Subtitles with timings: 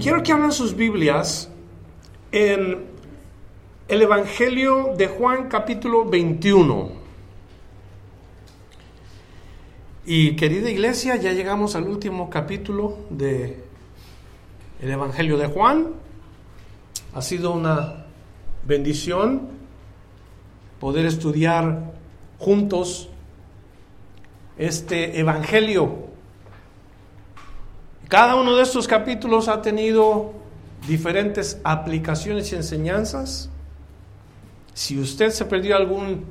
[0.00, 1.50] Quiero que hablen sus Biblias
[2.32, 2.86] en
[3.86, 6.92] el Evangelio de Juan capítulo 21.
[10.06, 13.62] Y querida iglesia, ya llegamos al último capítulo de
[14.80, 15.88] el Evangelio de Juan.
[17.12, 18.06] Ha sido una
[18.66, 19.50] bendición
[20.80, 21.92] poder estudiar
[22.38, 23.10] juntos
[24.56, 26.09] este Evangelio.
[28.10, 30.32] Cada uno de estos capítulos ha tenido
[30.88, 33.48] diferentes aplicaciones y enseñanzas.
[34.74, 36.24] Si usted se perdió algún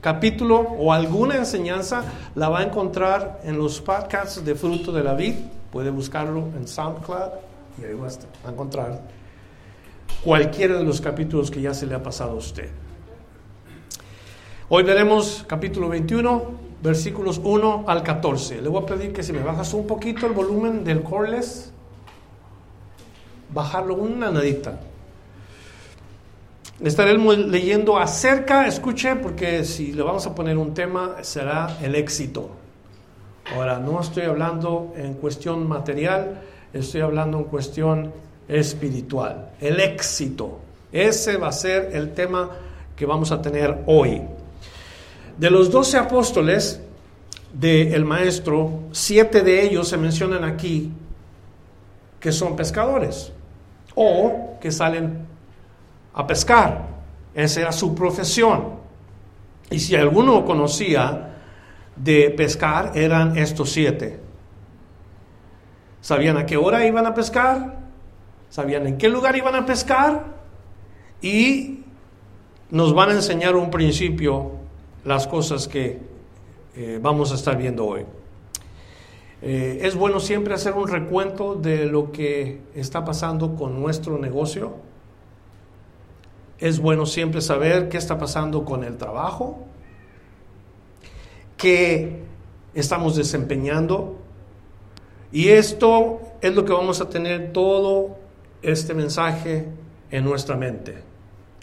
[0.00, 2.02] capítulo o alguna enseñanza,
[2.34, 5.34] la va a encontrar en los podcasts de Fruto de la Vid.
[5.70, 7.30] Puede buscarlo en SoundCloud
[7.80, 8.08] y ahí va
[8.44, 9.00] a encontrar
[10.24, 12.68] cualquiera de los capítulos que ya se le ha pasado a usted.
[14.68, 18.60] Hoy veremos capítulo 21, versículos 1 al 14.
[18.60, 21.72] Le voy a pedir que si me bajas un poquito el volumen del corles,
[23.52, 24.80] bajarlo una nadita.
[26.82, 32.50] Estaré leyendo acerca, escuche, porque si le vamos a poner un tema, será el éxito.
[33.54, 36.40] Ahora, no estoy hablando en cuestión material,
[36.72, 38.12] estoy hablando en cuestión
[38.48, 39.50] espiritual.
[39.60, 40.58] El éxito.
[40.90, 42.50] Ese va a ser el tema
[42.96, 44.20] que vamos a tener hoy.
[45.36, 46.80] De los doce apóstoles
[47.52, 50.92] del maestro, siete de ellos se mencionan aquí
[52.20, 53.32] que son pescadores
[53.94, 55.26] o que salen
[56.14, 56.86] a pescar.
[57.34, 58.80] Esa era su profesión.
[59.70, 61.30] Y si alguno conocía
[61.96, 64.20] de pescar, eran estos siete.
[66.00, 67.78] Sabían a qué hora iban a pescar,
[68.50, 70.24] sabían en qué lugar iban a pescar
[71.22, 71.84] y
[72.70, 74.61] nos van a enseñar un principio
[75.04, 75.98] las cosas que
[76.76, 78.04] eh, vamos a estar viendo hoy.
[79.42, 84.76] Eh, es bueno siempre hacer un recuento de lo que está pasando con nuestro negocio.
[86.58, 89.64] Es bueno siempre saber qué está pasando con el trabajo,
[91.56, 92.22] qué
[92.72, 94.16] estamos desempeñando.
[95.32, 98.16] Y esto es lo que vamos a tener todo
[98.62, 99.66] este mensaje
[100.10, 101.02] en nuestra mente.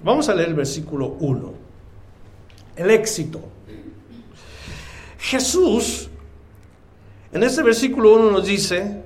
[0.04, 1.69] Vamos a leer el versículo 1
[2.80, 3.42] el éxito.
[5.20, 6.10] Jesús,
[7.32, 9.04] en este versículo 1 nos dice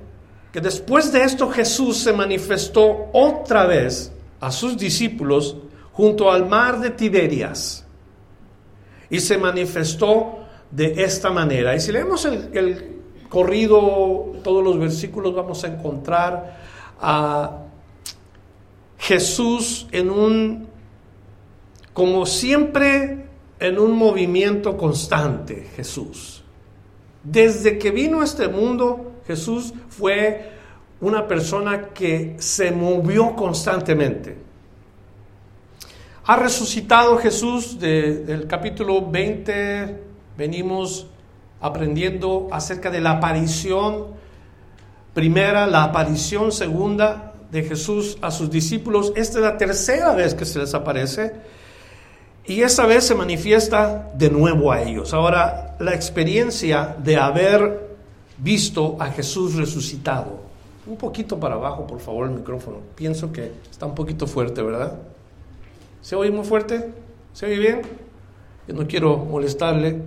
[0.52, 5.56] que después de esto Jesús se manifestó otra vez a sus discípulos
[5.92, 7.84] junto al mar de Tiberias
[9.10, 10.38] y se manifestó
[10.70, 11.74] de esta manera.
[11.74, 16.60] Y si leemos el, el corrido, todos los versículos, vamos a encontrar
[17.00, 17.58] a
[18.98, 20.68] Jesús en un,
[21.92, 23.23] como siempre
[23.58, 26.42] en un movimiento constante, Jesús.
[27.22, 30.50] Desde que vino a este mundo, Jesús fue
[31.00, 34.36] una persona que se movió constantemente.
[36.26, 40.00] Ha resucitado Jesús del capítulo 20,
[40.36, 41.06] venimos
[41.60, 44.06] aprendiendo acerca de la aparición
[45.12, 49.12] primera, la aparición segunda de Jesús a sus discípulos.
[49.16, 51.32] Esta es la tercera vez que se les aparece
[52.46, 55.14] y esa vez se manifiesta de nuevo a ellos.
[55.14, 57.96] Ahora, la experiencia de haber
[58.38, 60.40] visto a Jesús resucitado.
[60.86, 62.78] Un poquito para abajo, por favor, el micrófono.
[62.94, 64.98] Pienso que está un poquito fuerte, ¿verdad?
[66.02, 66.92] ¿Se oye muy fuerte?
[67.32, 67.82] ¿Se oye bien?
[68.68, 70.02] Yo no quiero molestarle.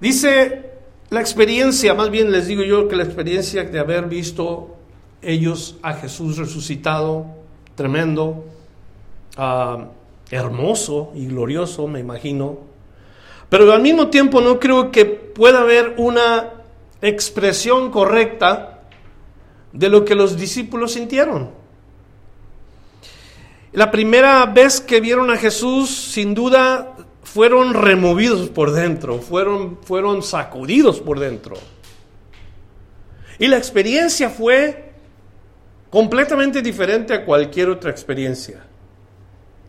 [0.00, 0.70] Dice
[1.10, 4.76] la experiencia, más bien les digo yo que la experiencia de haber visto
[5.20, 7.26] ellos a Jesús resucitado,
[7.74, 8.44] tremendo.
[9.36, 9.84] Uh,
[10.34, 12.58] hermoso y glorioso, me imagino.
[13.48, 16.50] Pero al mismo tiempo no creo que pueda haber una
[17.00, 18.82] expresión correcta
[19.72, 21.50] de lo que los discípulos sintieron.
[23.72, 30.22] La primera vez que vieron a Jesús, sin duda, fueron removidos por dentro, fueron, fueron
[30.22, 31.56] sacudidos por dentro.
[33.38, 34.92] Y la experiencia fue
[35.90, 38.64] completamente diferente a cualquier otra experiencia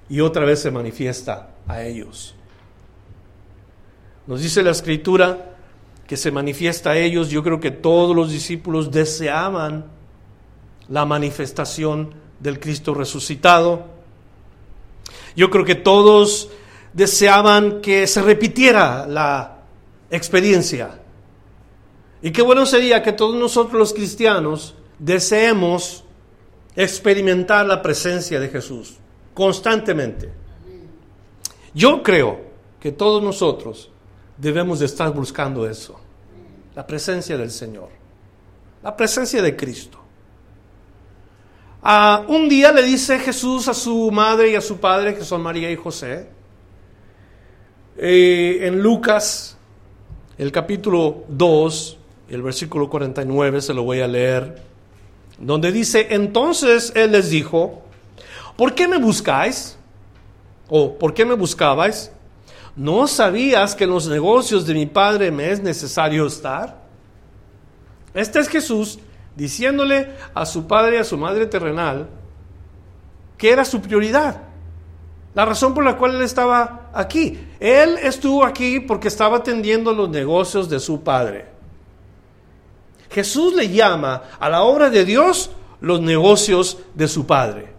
[0.10, 2.36] y otra vez se manifiesta a ellos.
[4.28, 5.56] Nos dice la escritura
[6.08, 9.86] que se manifiesta a ellos, yo creo que todos los discípulos deseaban
[10.88, 13.88] la manifestación del Cristo resucitado.
[15.36, 16.50] Yo creo que todos
[16.94, 19.64] deseaban que se repitiera la
[20.12, 21.00] experiencia.
[22.22, 26.04] Y qué bueno sería que todos nosotros los cristianos deseemos
[26.76, 29.00] experimentar la presencia de Jesús
[29.36, 30.32] constantemente.
[31.76, 32.40] Yo creo
[32.80, 33.92] que todos nosotros
[34.38, 36.00] debemos de estar buscando eso,
[36.74, 37.90] la presencia del Señor,
[38.82, 40.00] la presencia de Cristo.
[41.84, 45.44] Ah, un día le dice Jesús a su madre y a su padre, que son
[45.44, 46.28] María y José,
[47.98, 49.58] eh, en Lucas,
[50.38, 51.98] el capítulo 2,
[52.30, 54.64] el versículo 49, se lo voy a leer,
[55.38, 57.85] donde dice, entonces Él les dijo,
[58.58, 59.78] ¿por qué me buscáis?
[60.70, 62.12] ¿O por qué me buscabais?
[62.76, 66.84] ¿No sabías que en los negocios de mi Padre me es necesario estar?
[68.14, 69.00] Este es Jesús
[69.36, 72.08] diciéndole a su padre y a su madre terrenal
[73.38, 74.42] que era su prioridad.
[75.34, 77.38] La razón por la cual él estaba aquí.
[77.60, 81.46] Él estuvo aquí porque estaba atendiendo los negocios de su padre.
[83.10, 85.52] Jesús le llama a la obra de Dios
[85.82, 87.75] los negocios de su padre.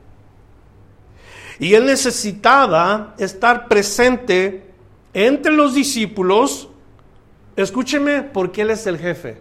[1.58, 4.70] Y él necesitaba estar presente
[5.14, 6.68] entre los discípulos.
[7.56, 9.38] Escúcheme, porque él es el jefe.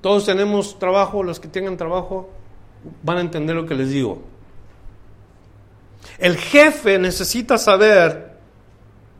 [0.00, 2.30] Todos tenemos trabajo, los que tengan trabajo
[3.02, 4.22] van a entender lo que les digo.
[6.18, 8.36] El jefe necesita saber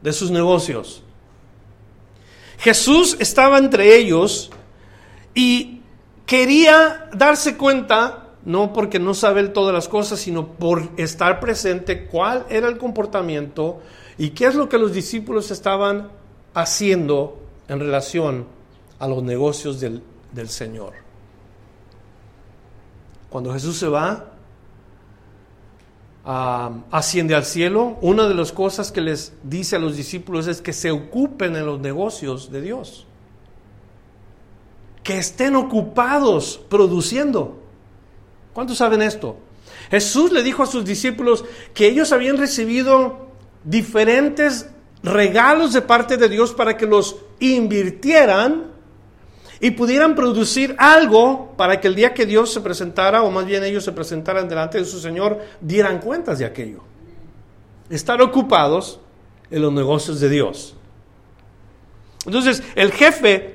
[0.03, 1.03] de sus negocios.
[2.59, 4.51] Jesús estaba entre ellos
[5.35, 5.81] y
[6.27, 12.47] quería darse cuenta, no porque no sabe todas las cosas, sino por estar presente, cuál
[12.49, 13.81] era el comportamiento
[14.19, 16.11] y qué es lo que los discípulos estaban
[16.55, 17.39] haciendo
[17.69, 18.47] en relación
[18.99, 20.03] a los negocios del
[20.35, 20.93] del Señor.
[23.31, 24.31] Cuando Jesús se va,
[26.91, 30.73] asciende al cielo, una de las cosas que les dice a los discípulos es que
[30.73, 33.07] se ocupen en los negocios de Dios.
[35.03, 37.61] Que estén ocupados produciendo.
[38.55, 39.37] ¿Cuántos saben esto?
[39.91, 43.27] Jesús le dijo a sus discípulos que ellos habían recibido
[43.65, 44.71] diferentes
[45.03, 48.73] regalos de parte de Dios para que los invirtieran
[49.61, 53.65] y pudieran producir algo para que el día que Dios se presentara, o más bien
[53.65, 56.81] ellos se presentaran delante de su Señor, dieran cuentas de aquello.
[57.91, 59.01] Estar ocupados
[59.51, 60.77] en los negocios de Dios.
[62.27, 63.54] Entonces, el jefe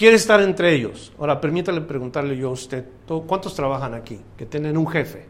[0.00, 1.12] quiere estar entre ellos.
[1.18, 2.86] Ahora, permítale preguntarle yo a usted,
[3.26, 4.18] ¿cuántos trabajan aquí?
[4.34, 5.26] Que tienen un jefe.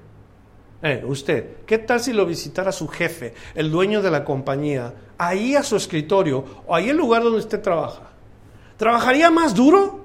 [0.81, 5.56] Eh, usted, ¿qué tal si lo visitara su jefe, el dueño de la compañía, ahí
[5.56, 8.12] a su escritorio o ahí el lugar donde usted trabaja?
[8.76, 10.05] ¿Trabajaría más duro?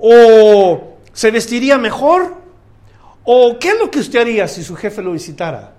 [0.00, 2.34] ¿O se vestiría mejor?
[3.22, 5.72] ¿O qué es lo que usted haría si su jefe lo visitara?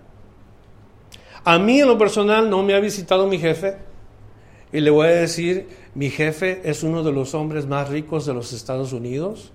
[1.44, 3.87] A mí en lo personal no me ha visitado mi jefe
[4.72, 8.34] y le voy a decir, mi jefe es uno de los hombres más ricos de
[8.34, 9.52] los Estados Unidos.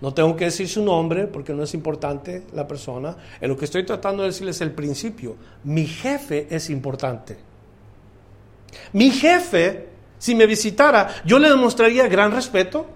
[0.00, 3.16] No tengo que decir su nombre porque no es importante la persona.
[3.40, 5.36] En lo que estoy tratando de decirles es el principio.
[5.64, 7.36] Mi jefe es importante.
[8.92, 9.90] Mi jefe
[10.20, 12.86] si me visitara, yo le demostraría gran respeto,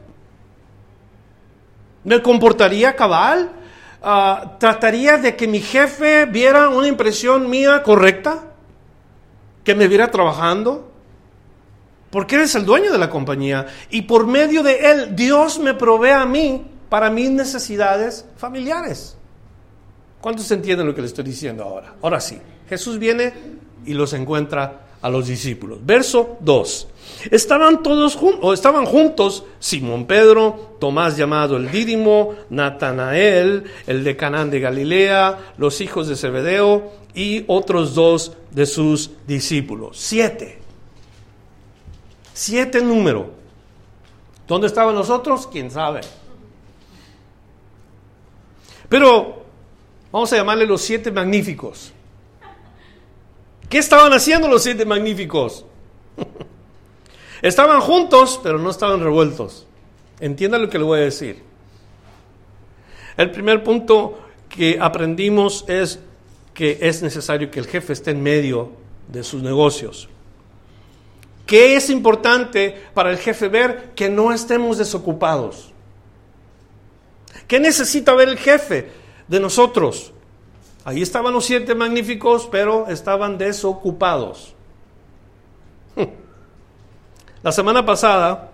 [2.05, 3.50] me comportaría cabal,
[4.03, 8.45] ah, trataría de que mi jefe viera una impresión mía correcta,
[9.64, 10.90] que me viera trabajando,
[12.11, 15.75] porque él es el dueño de la compañía y por medio de él Dios me
[15.75, 19.16] provee a mí para mis necesidades familiares.
[20.21, 21.94] ¿Cuántos entienden lo que le estoy diciendo ahora?
[22.02, 23.33] Ahora sí, Jesús viene
[23.85, 25.81] y los encuentra a los discípulos.
[25.85, 26.89] Verso 2.
[27.31, 34.51] Estaban todos juntos, estaban juntos Simón Pedro, Tomás llamado el Dídimo, Natanael, el de Canán
[34.51, 39.99] de Galilea, los hijos de Zebedeo y otros dos de sus discípulos.
[39.99, 40.59] Siete.
[42.33, 43.31] Siete número.
[44.49, 45.47] ¿Dónde estaban nosotros?
[45.47, 46.01] ¿Quién sabe?
[48.89, 49.45] Pero
[50.11, 51.93] vamos a llamarle los siete magníficos.
[53.75, 55.64] ¿Qué estaban haciendo los siete magníficos?
[57.43, 59.66] estaban juntos, pero no estaban revueltos.
[60.21, 61.43] Entienda lo que le voy a decir.
[63.16, 65.99] El primer punto que aprendimos es
[66.54, 68.71] que es necesario que el jefe esté en medio
[69.09, 70.09] de sus negocios.
[71.45, 73.90] ¿Qué es importante para el jefe ver?
[73.97, 75.73] Que no estemos desocupados.
[77.49, 78.93] ¿Qué necesita ver el jefe
[79.26, 80.13] de nosotros?
[80.85, 84.55] Ahí estaban los siete magníficos, pero estaban desocupados.
[87.43, 88.53] La semana pasada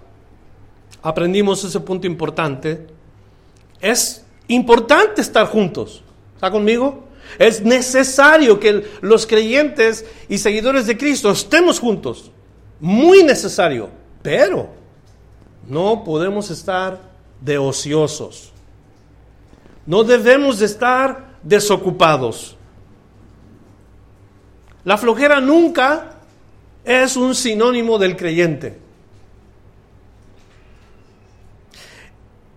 [1.02, 2.87] aprendimos ese punto importante.
[3.80, 6.02] Es importante estar juntos.
[6.34, 7.04] ¿Está conmigo?
[7.38, 12.30] Es necesario que los creyentes y seguidores de Cristo estemos juntos.
[12.80, 13.90] Muy necesario.
[14.22, 14.70] Pero
[15.66, 17.00] no podemos estar
[17.40, 18.52] de ociosos.
[19.87, 22.56] No debemos de estar desocupados.
[24.85, 26.16] La flojera nunca
[26.85, 28.78] es un sinónimo del creyente.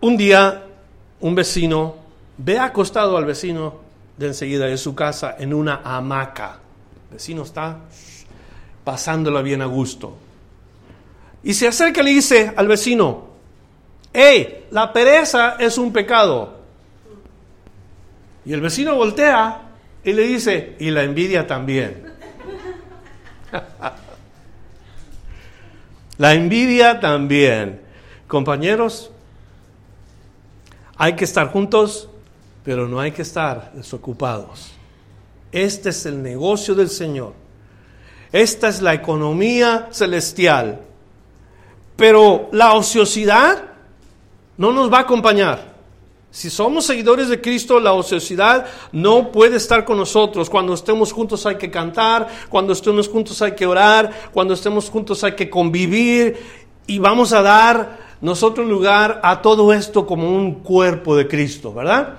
[0.02, 0.64] Un día
[1.22, 1.96] un vecino
[2.38, 3.76] ve acostado al vecino
[4.18, 6.60] de enseguida de su casa en una hamaca.
[7.10, 7.80] El vecino está
[8.84, 10.18] pasándola bien a gusto.
[11.44, 13.28] Y se acerca y le dice al vecino,
[14.14, 16.63] hey, la pereza es un pecado.
[18.46, 19.62] Y el vecino voltea
[20.04, 22.04] y le dice, y la envidia también.
[26.18, 27.82] la envidia también.
[28.28, 29.12] Compañeros,
[30.98, 32.10] hay que estar juntos,
[32.64, 34.74] pero no hay que estar desocupados.
[35.52, 37.34] Este es el negocio del Señor.
[38.32, 40.82] Esta es la economía celestial.
[41.96, 43.64] Pero la ociosidad
[44.58, 45.73] no nos va a acompañar.
[46.34, 50.50] Si somos seguidores de Cristo, la ociosidad no puede estar con nosotros.
[50.50, 55.24] Cuando estemos juntos hay que cantar, cuando estemos juntos hay que orar, cuando estemos juntos
[55.24, 56.36] hay que convivir
[56.88, 62.16] y vamos a dar nosotros lugar a todo esto como un cuerpo de Cristo, ¿verdad?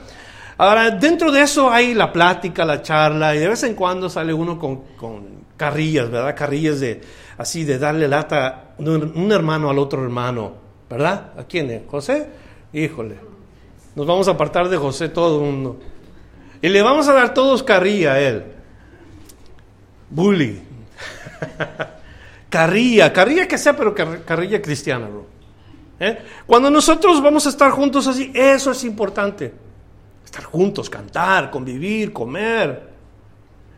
[0.59, 4.33] Ahora, dentro de eso hay la plática, la charla, y de vez en cuando sale
[4.33, 4.85] uno con,
[5.57, 6.37] carrillas, ¿verdad?
[6.37, 7.01] Carrillas de
[7.37, 10.53] así, de darle lata un, un hermano al otro hermano,
[10.89, 11.33] ¿verdad?
[11.37, 11.83] ¿A quién es?
[11.89, 12.29] ¿José?
[12.73, 13.34] Híjole.
[13.95, 15.81] Nos vamos a apartar de José todo el mundo.
[16.61, 18.45] Y le vamos a dar todos carrilla a él.
[20.11, 20.63] Bully.
[22.49, 25.27] carrilla, carrilla que sea, pero carrilla cristiana, bro.
[26.01, 26.19] ¿Eh?
[26.47, 29.53] Cuando nosotros vamos a estar juntos así, eso es importante.
[30.25, 32.95] Estar juntos, cantar, convivir, comer.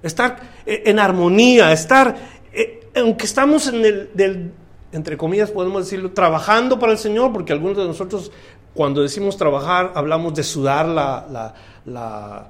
[0.03, 2.17] Estar eh, en armonía, estar,
[2.53, 4.53] eh, aunque estamos en el,
[4.93, 8.31] entre comillas podemos decirlo, trabajando para el Señor, porque algunos de nosotros
[8.77, 11.55] cuando decimos trabajar hablamos de sudar la,
[11.85, 12.47] la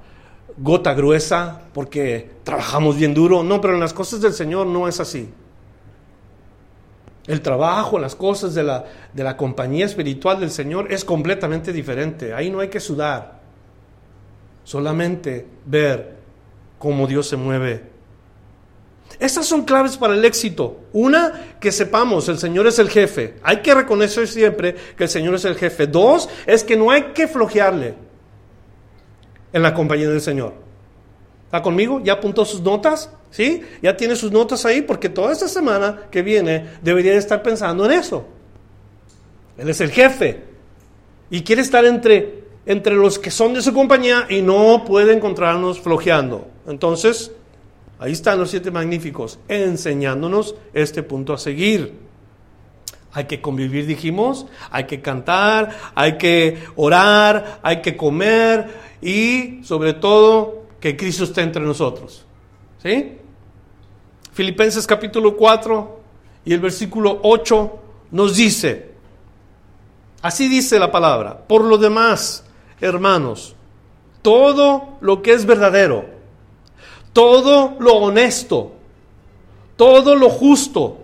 [0.57, 3.43] gota gruesa, porque trabajamos bien duro.
[3.43, 5.29] No, pero en las cosas del Señor no es así.
[7.27, 12.33] El trabajo, las cosas de la, de la compañía espiritual del Señor es completamente diferente.
[12.33, 13.39] Ahí no hay que sudar.
[14.63, 16.17] Solamente ver
[16.79, 17.96] cómo Dios se mueve.
[19.19, 20.77] Estas son claves para el éxito.
[20.93, 23.35] Una, que sepamos, el Señor es el jefe.
[23.41, 25.87] Hay que reconocer siempre que el Señor es el jefe.
[25.87, 27.95] Dos, es que no hay que flojearle
[29.53, 30.53] en la compañía del Señor.
[31.45, 32.01] ¿Está conmigo?
[32.03, 33.09] ¿Ya apuntó sus notas?
[33.31, 33.61] ¿Sí?
[33.81, 37.93] Ya tiene sus notas ahí porque toda esta semana que viene debería estar pensando en
[37.93, 38.25] eso.
[39.57, 40.43] Él es el jefe
[41.29, 45.79] y quiere estar entre, entre los que son de su compañía y no puede encontrarnos
[45.79, 46.47] flojeando.
[46.67, 47.31] Entonces,
[47.99, 52.07] ahí están los siete magníficos enseñándonos este punto a seguir.
[53.13, 58.67] Hay que convivir, dijimos, hay que cantar, hay que orar, hay que comer
[59.01, 62.25] y sobre todo que Cristo esté entre nosotros.
[62.83, 63.17] ¿Sí?
[64.33, 65.99] Filipenses capítulo 4
[66.45, 67.79] y el versículo 8
[68.11, 68.91] nos dice,
[70.21, 72.43] así dice la palabra, por lo demás,
[72.79, 73.55] hermanos,
[74.21, 76.05] todo lo que es verdadero,
[77.17, 78.73] todo lo honesto,
[79.75, 80.99] todo lo justo,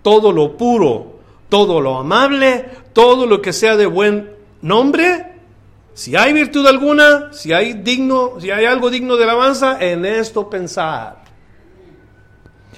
[0.00, 1.16] todo lo puro,
[1.48, 4.30] todo lo amable, todo lo que sea de buen
[4.62, 5.40] nombre,
[5.92, 10.48] si hay virtud alguna, si hay digno, si hay algo digno de alabanza, en esto
[10.48, 11.24] pensar.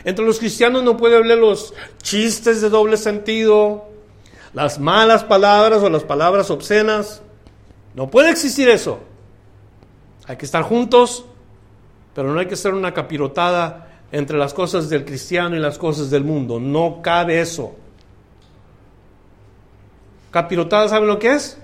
[0.02, 3.84] Entre los cristianos no puede haber los chistes de doble sentido,
[4.54, 7.20] las malas palabras o las palabras obscenas.
[7.94, 9.00] No puede existir eso.
[10.26, 11.26] Hay que estar juntos,
[12.18, 16.10] pero no hay que ser una capirotada entre las cosas del cristiano y las cosas
[16.10, 16.58] del mundo.
[16.58, 17.76] No cabe eso.
[20.32, 21.58] Capirotada, ¿saben lo que es?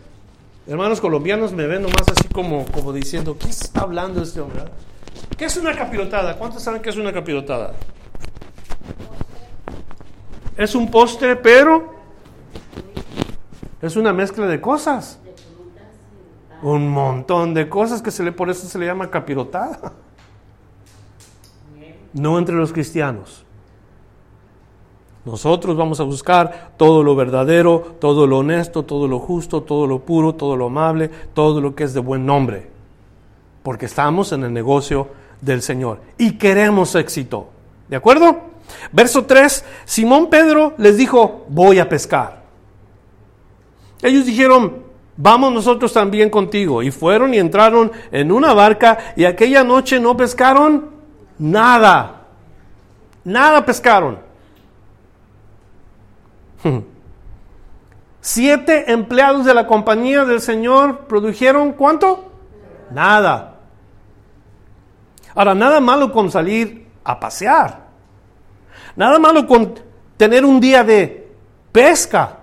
[0.69, 4.63] Hermanos colombianos me ven nomás así como, como diciendo, ¿qué está hablando este hombre?
[5.37, 6.39] ¿Qué es una capirotada?
[6.39, 7.73] ¿Cuántos saben qué es una capirotada?
[10.57, 11.97] Es un postre, pero
[13.83, 15.19] es una mezcla de cosas.
[16.63, 20.04] Un montón de cosas que se le, por eso se le llama capirotada.
[22.14, 23.44] No entre los cristianos.
[25.25, 30.00] Nosotros vamos a buscar todo lo verdadero, todo lo honesto, todo lo justo, todo lo
[30.00, 32.71] puro, todo lo amable, todo lo que es de buen nombre.
[33.62, 35.09] Porque estamos en el negocio
[35.40, 37.49] del Señor y queremos éxito.
[37.88, 38.38] ¿De acuerdo?
[38.92, 42.44] Verso 3, Simón Pedro les dijo, voy a pescar.
[44.02, 44.85] Ellos dijeron,
[45.16, 46.83] vamos nosotros también contigo.
[46.83, 50.94] Y fueron y entraron en una barca y aquella noche no pescaron
[51.38, 52.23] nada.
[53.25, 54.19] Nada pescaron.
[58.21, 62.33] Siete empleados de la compañía del Señor produjeron cuánto?
[62.91, 63.57] Nada.
[65.35, 67.85] Ahora, nada malo con salir a pasear.
[68.97, 69.75] Nada malo con
[70.17, 71.33] tener un día de
[71.73, 72.38] pesca.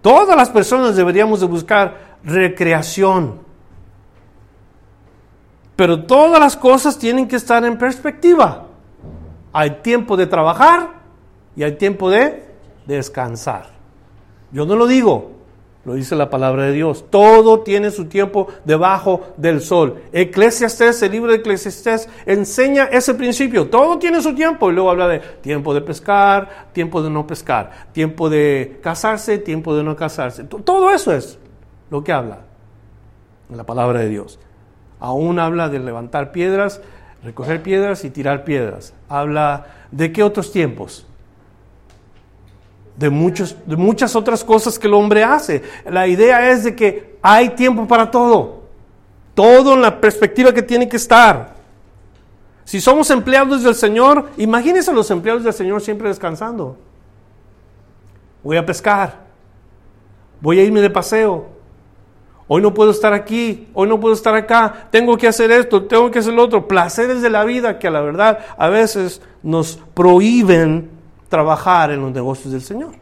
[0.00, 3.40] Todas las personas deberíamos de buscar recreación.
[5.78, 8.66] Pero todas las cosas tienen que estar en perspectiva.
[9.52, 10.94] Hay tiempo de trabajar
[11.54, 12.42] y hay tiempo de
[12.84, 13.66] descansar.
[14.50, 15.30] Yo no lo digo,
[15.84, 17.04] lo dice la palabra de Dios.
[17.10, 20.02] Todo tiene su tiempo debajo del sol.
[20.12, 23.70] Eclesiastes, el libro de Eclesiastes, enseña ese principio.
[23.70, 24.70] Todo tiene su tiempo.
[24.70, 29.76] Y luego habla de tiempo de pescar, tiempo de no pescar, tiempo de casarse, tiempo
[29.76, 30.42] de no casarse.
[30.42, 31.38] Todo eso es
[31.88, 32.40] lo que habla
[33.48, 34.40] en la palabra de Dios.
[35.00, 36.80] Aún habla de levantar piedras,
[37.22, 38.94] recoger piedras y tirar piedras.
[39.08, 41.06] Habla de qué otros tiempos
[42.98, 45.62] de, muchos, de muchas otras cosas que el hombre hace.
[45.88, 48.62] La idea es de que hay tiempo para todo.
[49.34, 51.54] Todo en la perspectiva que tiene que estar.
[52.64, 56.76] Si somos empleados del Señor, imagínense a los empleados del Señor siempre descansando.
[58.42, 59.28] Voy a pescar.
[60.40, 61.46] Voy a irme de paseo.
[62.50, 66.10] Hoy no puedo estar aquí, hoy no puedo estar acá, tengo que hacer esto, tengo
[66.10, 66.66] que hacer lo otro.
[66.66, 70.90] Placeres de la vida que a la verdad a veces nos prohíben
[71.28, 72.94] trabajar en los negocios del Señor.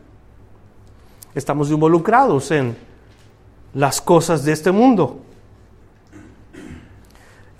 [1.33, 2.77] Estamos involucrados en
[3.73, 5.21] las cosas de este mundo.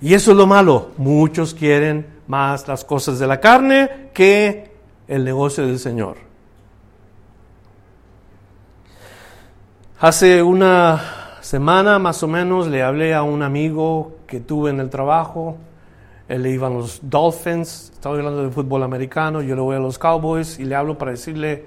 [0.01, 0.89] Y eso es lo malo.
[0.97, 4.75] Muchos quieren más las cosas de la carne que
[5.07, 6.17] el negocio del Señor.
[9.99, 14.89] Hace una semana más o menos le hablé a un amigo que tuve en el
[14.89, 15.57] trabajo
[16.27, 19.79] él le iba a los Dolphins, estaba hablando de fútbol americano, yo le voy a
[19.79, 21.65] los Cowboys y le hablo para decirle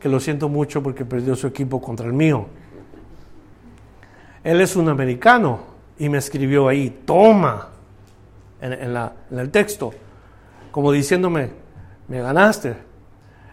[0.00, 2.46] que lo siento mucho porque perdió su equipo contra el mío.
[4.42, 5.60] Él es un americano
[5.98, 7.68] y me escribió ahí, toma,
[8.62, 9.92] en, en el texto,
[10.70, 11.50] como diciéndome,
[12.08, 12.70] me ganaste.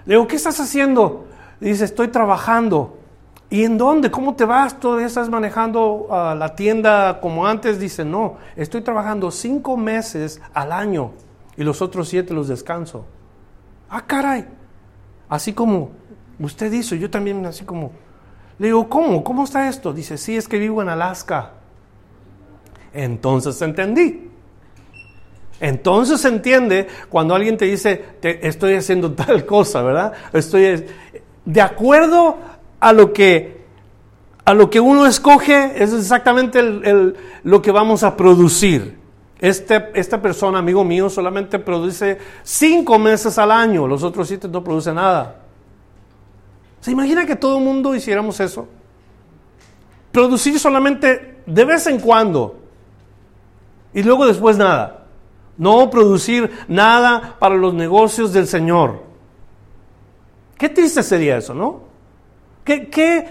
[0.06, 1.28] Le digo, ¿qué estás haciendo?
[1.60, 2.98] Dice, estoy trabajando.
[3.50, 4.12] ¿Y en dónde?
[4.12, 4.78] ¿Cómo te vas?
[4.80, 7.80] ¿Todavía estás manejando ah, la tienda como antes?
[7.80, 11.14] Dice, no, estoy trabajando cinco meses al año
[11.56, 13.06] y los otros siete los descanso.
[13.90, 14.46] Ah, caray.
[15.30, 15.92] Así como
[16.40, 17.92] usted hizo, yo también así como...
[18.60, 19.24] Le digo, ¿cómo?
[19.24, 19.94] ¿Cómo está esto?
[19.94, 21.54] Dice, sí, es que vivo en Alaska.
[22.92, 24.30] Entonces entendí.
[25.60, 30.14] Entonces se entiende cuando alguien te dice, estoy haciendo tal cosa, ¿verdad?
[30.34, 30.86] Estoy
[31.46, 32.38] de acuerdo
[32.80, 33.66] a lo que,
[34.46, 36.62] a lo que uno escoge es exactamente
[37.44, 38.98] lo que vamos a producir.
[39.40, 44.64] Este, esta persona, amigo mío, solamente produce cinco meses al año, los otros siete no
[44.64, 45.42] producen nada.
[46.82, 48.68] ¿Se imagina que todo el mundo hiciéramos eso?
[50.12, 52.56] Producir solamente de vez en cuando
[53.94, 55.06] y luego después nada.
[55.58, 59.02] No producir nada para los negocios del Señor.
[60.58, 61.87] Qué triste sería eso, ¿no?
[62.68, 63.26] ¿Qué,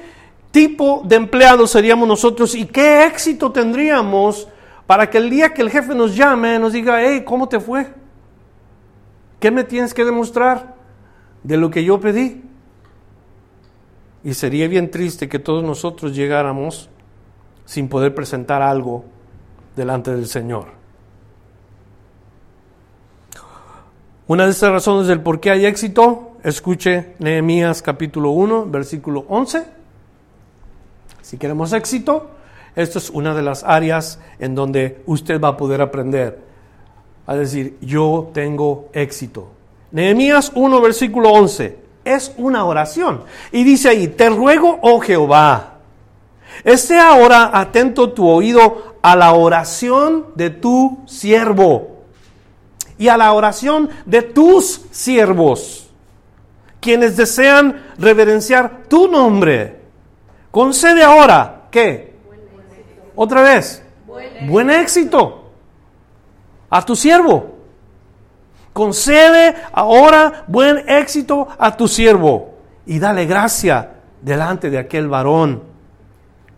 [0.51, 4.49] tipo de empleados seríamos nosotros y qué éxito tendríamos
[4.87, 7.92] para que el día que el jefe nos llame nos diga, hey, ¿cómo te fue?
[9.38, 10.75] ¿Qué me tienes que demostrar
[11.42, 12.42] de lo que yo pedí?
[14.25, 16.88] Y sería bien triste que todos nosotros llegáramos
[17.66, 19.05] sin poder presentar algo
[19.77, 20.68] delante del Señor.
[24.27, 29.64] Una de estas razones del por qué hay éxito Escuche Nehemías capítulo 1, versículo 11.
[31.20, 32.30] Si queremos éxito,
[32.76, 36.38] esto es una de las áreas en donde usted va a poder aprender
[37.26, 39.48] a decir, yo tengo éxito.
[39.90, 41.78] Nehemías 1, versículo 11.
[42.04, 43.24] Es una oración.
[43.50, 45.78] Y dice ahí, te ruego, oh Jehová,
[46.62, 52.04] esté ahora atento tu oído a la oración de tu siervo
[52.98, 55.86] y a la oración de tus siervos
[56.87, 59.81] quienes desean reverenciar tu nombre.
[60.53, 62.14] Concede ahora, ¿qué?
[63.16, 63.83] Otra vez,
[64.46, 65.51] buen éxito.
[66.70, 67.57] a tu siervo.
[68.72, 72.55] Concede ahora buen éxito a tu siervo
[72.87, 75.62] y dale gracia delante de aquel varón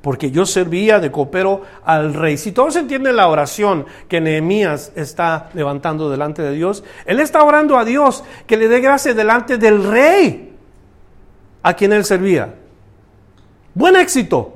[0.03, 2.37] porque yo servía de copero al rey.
[2.37, 7.77] Si todos entienden la oración que Nehemías está levantando delante de Dios, él está orando
[7.77, 10.57] a Dios que le dé gracia delante del rey
[11.63, 12.55] a quien él servía.
[13.75, 14.55] Buen éxito.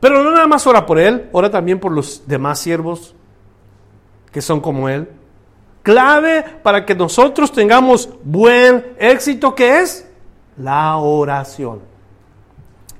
[0.00, 3.14] Pero no nada más ora por él, ora también por los demás siervos
[4.30, 5.08] que son como él.
[5.82, 10.06] Clave para que nosotros tengamos buen éxito, que es
[10.56, 11.93] la oración.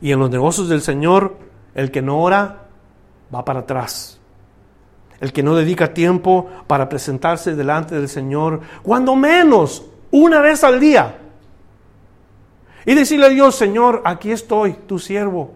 [0.05, 1.35] Y en los negocios del Señor,
[1.75, 2.67] el que no ora
[3.35, 4.21] va para atrás.
[5.19, 10.79] El que no dedica tiempo para presentarse delante del Señor, cuando menos una vez al
[10.79, 11.17] día.
[12.85, 15.53] Y decirle a Dios, Señor, aquí estoy, tu siervo.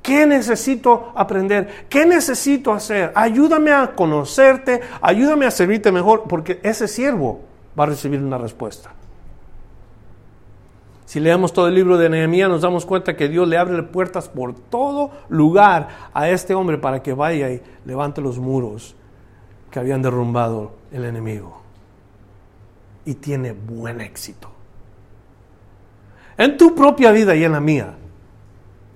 [0.00, 1.88] ¿Qué necesito aprender?
[1.88, 3.10] ¿Qué necesito hacer?
[3.16, 7.40] Ayúdame a conocerte, ayúdame a servirte mejor, porque ese siervo
[7.76, 8.92] va a recibir una respuesta.
[11.08, 14.28] Si leemos todo el libro de Nehemías, nos damos cuenta que Dios le abre puertas
[14.28, 18.94] por todo lugar a este hombre para que vaya y levante los muros
[19.70, 21.62] que habían derrumbado el enemigo.
[23.06, 24.50] Y tiene buen éxito.
[26.36, 27.94] En tu propia vida y en la mía,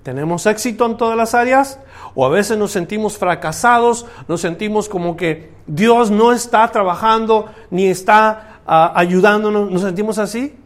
[0.03, 1.79] ¿tenemos éxito en todas las áreas?
[2.13, 7.87] O a veces nos sentimos fracasados, nos sentimos como que Dios no está trabajando ni
[7.87, 10.59] está ah, ayudándonos, ¿nos sentimos así?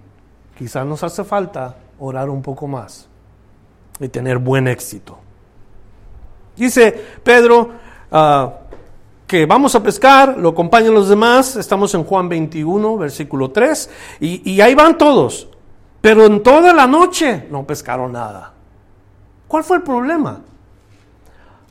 [0.57, 3.07] Quizás nos hace falta orar un poco más
[3.99, 5.17] y tener buen éxito.
[6.55, 6.91] Dice
[7.23, 7.69] Pedro
[8.11, 8.53] ah,
[9.27, 13.89] que vamos a pescar, lo acompañan los demás, estamos en Juan 21, versículo 3,
[14.21, 15.49] y, y ahí van todos,
[16.01, 18.53] pero en toda la noche no pescaron nada.
[19.47, 20.41] ¿Cuál fue el problema?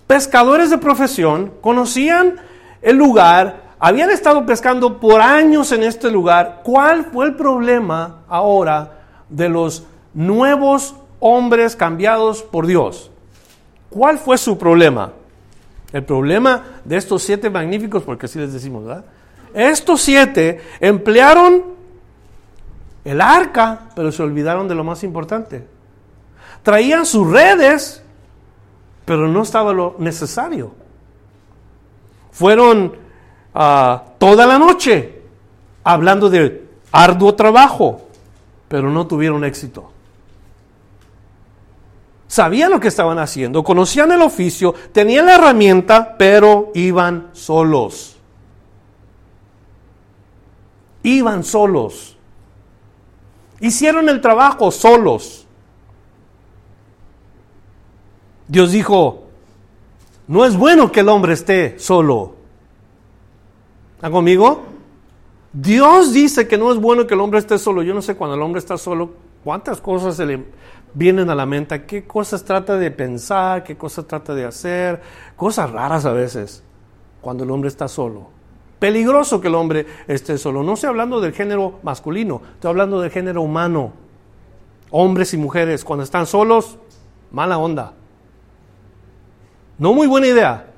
[0.06, 2.36] Pescadores de profesión conocían
[2.82, 6.60] el lugar, habían estado pescando por años en este lugar.
[6.64, 9.84] ¿Cuál fue el problema ahora de los
[10.14, 13.10] nuevos hombres cambiados por Dios?
[13.90, 15.12] ¿Cuál fue su problema?
[15.92, 19.04] El problema de estos siete magníficos, porque así les decimos, ¿verdad?
[19.54, 21.76] Estos siete emplearon
[23.04, 25.66] el arca, pero se olvidaron de lo más importante.
[26.62, 28.02] Traían sus redes,
[29.04, 30.72] pero no estaba lo necesario.
[32.32, 33.05] Fueron
[33.56, 35.22] toda la noche
[35.82, 38.02] hablando de arduo trabajo,
[38.68, 39.92] pero no tuvieron éxito.
[42.28, 48.16] Sabían lo que estaban haciendo, conocían el oficio, tenían la herramienta, pero iban solos.
[51.02, 52.16] Iban solos.
[53.60, 55.46] Hicieron el trabajo solos.
[58.48, 59.24] Dios dijo,
[60.26, 62.35] no es bueno que el hombre esté solo.
[63.96, 64.62] ¿Está conmigo?
[65.54, 67.82] Dios dice que no es bueno que el hombre esté solo.
[67.82, 70.44] Yo no sé cuando el hombre está solo, cuántas cosas se le
[70.92, 75.00] vienen a la mente, qué cosas trata de pensar, qué cosas trata de hacer,
[75.34, 76.62] cosas raras a veces,
[77.22, 78.28] cuando el hombre está solo.
[78.78, 80.62] Peligroso que el hombre esté solo.
[80.62, 83.92] No estoy hablando del género masculino, estoy hablando del género humano.
[84.90, 86.76] Hombres y mujeres, cuando están solos,
[87.30, 87.94] mala onda.
[89.78, 90.75] No muy buena idea.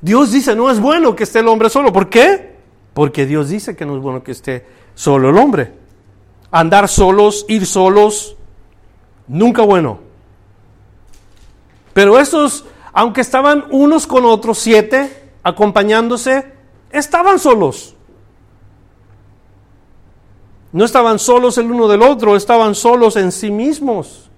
[0.00, 1.92] Dios dice, no es bueno que esté el hombre solo.
[1.92, 2.56] ¿Por qué?
[2.94, 5.72] Porque Dios dice que no es bueno que esté solo el hombre.
[6.50, 8.36] Andar solos, ir solos,
[9.26, 10.00] nunca bueno.
[11.92, 16.52] Pero estos, aunque estaban unos con otros, siete, acompañándose,
[16.90, 17.94] estaban solos.
[20.72, 24.30] No estaban solos el uno del otro, estaban solos en sí mismos.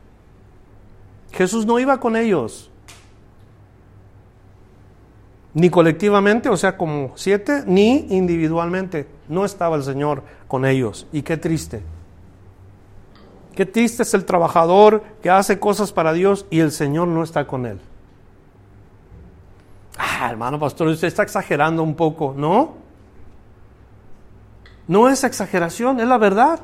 [1.32, 2.67] Jesús no iba con ellos
[5.58, 9.08] ni colectivamente, o sea, como siete, ni individualmente.
[9.28, 11.08] No estaba el Señor con ellos.
[11.12, 11.82] Y qué triste.
[13.56, 17.48] Qué triste es el trabajador que hace cosas para Dios y el Señor no está
[17.48, 17.80] con él.
[19.98, 22.74] Ah, hermano pastor, usted está exagerando un poco, ¿no?
[24.86, 26.60] No es exageración, es la verdad.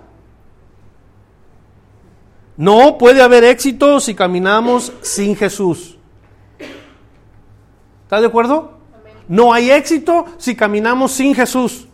[2.57, 5.99] No puede haber éxito si caminamos sin Jesús.
[8.05, 8.84] ¿Está de acuerdo?
[9.29, 11.89] No hay éxito si caminamos sin Jesús.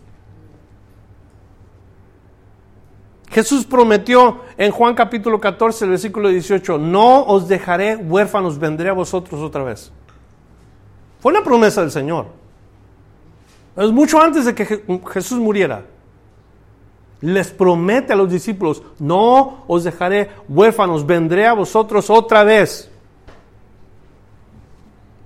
[3.31, 9.41] Jesús prometió en Juan capítulo 14, versículo 18, no os dejaré huérfanos, vendré a vosotros
[9.41, 9.93] otra vez.
[11.21, 12.27] Fue una promesa del Señor.
[13.77, 15.85] Es mucho antes de que Jesús muriera.
[17.21, 22.91] Les promete a los discípulos, no os dejaré huérfanos, vendré a vosotros otra vez.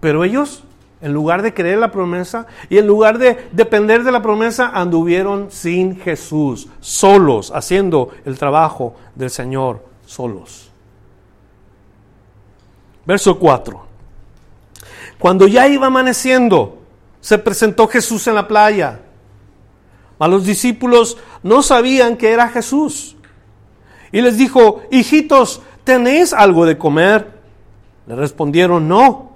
[0.01, 0.63] Pero ellos
[1.05, 5.51] en lugar de creer la promesa y en lugar de depender de la promesa, anduvieron
[5.51, 10.71] sin Jesús, solos, haciendo el trabajo del Señor, solos.
[13.05, 13.85] Verso 4.
[15.19, 16.79] Cuando ya iba amaneciendo,
[17.21, 19.03] se presentó Jesús en la playa.
[20.19, 23.15] A los discípulos no sabían que era Jesús.
[24.11, 27.41] Y les dijo, hijitos, ¿tenéis algo de comer?
[28.07, 29.34] Le respondieron, no.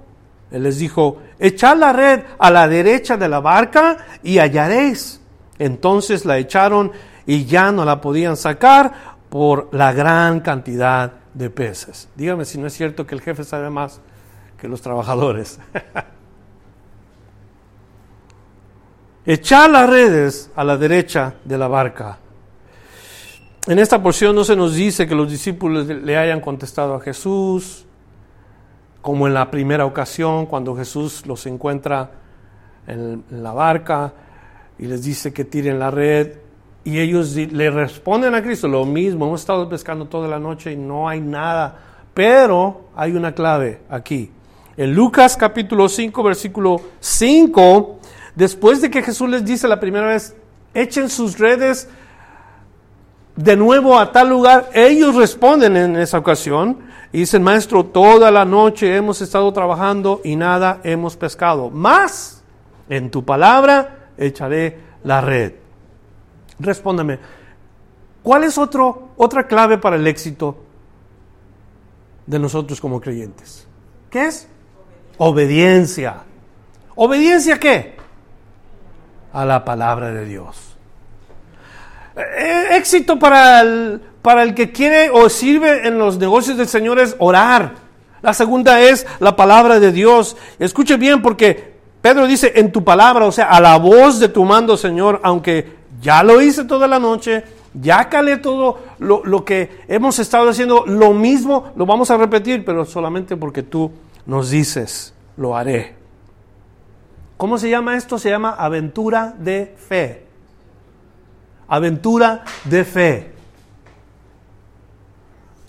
[0.51, 5.21] Él les dijo, echad la red a la derecha de la barca y hallaréis.
[5.59, 6.91] Entonces la echaron
[7.25, 12.09] y ya no la podían sacar por la gran cantidad de peces.
[12.15, 14.01] Dígame si no es cierto que el jefe sabe más
[14.57, 15.59] que los trabajadores.
[19.25, 22.17] Echar las redes a la derecha de la barca.
[23.67, 27.85] En esta porción no se nos dice que los discípulos le hayan contestado a Jesús,
[29.01, 32.11] como en la primera ocasión cuando Jesús los encuentra
[32.87, 34.13] en, la barca
[34.77, 36.33] y les dice que tiren la red
[36.83, 40.77] y ellos le responden a Cristo lo mismo, hemos estado pescando toda la noche y
[40.77, 41.77] no hay nada,
[42.13, 44.31] pero hay una clave aquí.
[44.77, 47.99] En Lucas capítulo 5, versículo 5,
[48.35, 50.35] después de que Jesús les dice la primera vez,
[50.73, 51.89] echen sus redes
[53.35, 58.45] de nuevo a tal lugar, ellos responden en esa ocasión, y dicen, maestro, toda la
[58.45, 61.71] noche hemos estado trabajando y nada hemos pescado.
[61.71, 62.43] Más,
[62.87, 65.53] en tu palabra echaré la red.
[66.59, 67.19] Respóndame,
[68.21, 70.57] ¿cuál es otro, otra clave para el éxito
[72.27, 73.67] de nosotros como creyentes?
[74.11, 74.47] ¿Qué es?
[75.17, 76.23] Obediencia.
[76.95, 77.97] ¿Obediencia a qué?
[79.33, 80.77] A la palabra de Dios.
[82.15, 86.99] Eh, éxito para el, para el que quiere o sirve en los negocios del Señor
[86.99, 87.75] es orar.
[88.21, 90.35] La segunda es la palabra de Dios.
[90.59, 94.43] Escuche bien porque Pedro dice en tu palabra, o sea, a la voz de tu
[94.43, 99.83] mando, Señor, aunque ya lo hice toda la noche, ya calé todo lo, lo que
[99.87, 103.91] hemos estado haciendo, lo mismo lo vamos a repetir, pero solamente porque tú
[104.25, 105.95] nos dices, lo haré.
[107.37, 108.19] ¿Cómo se llama esto?
[108.19, 110.25] Se llama aventura de fe.
[111.69, 113.38] Aventura de fe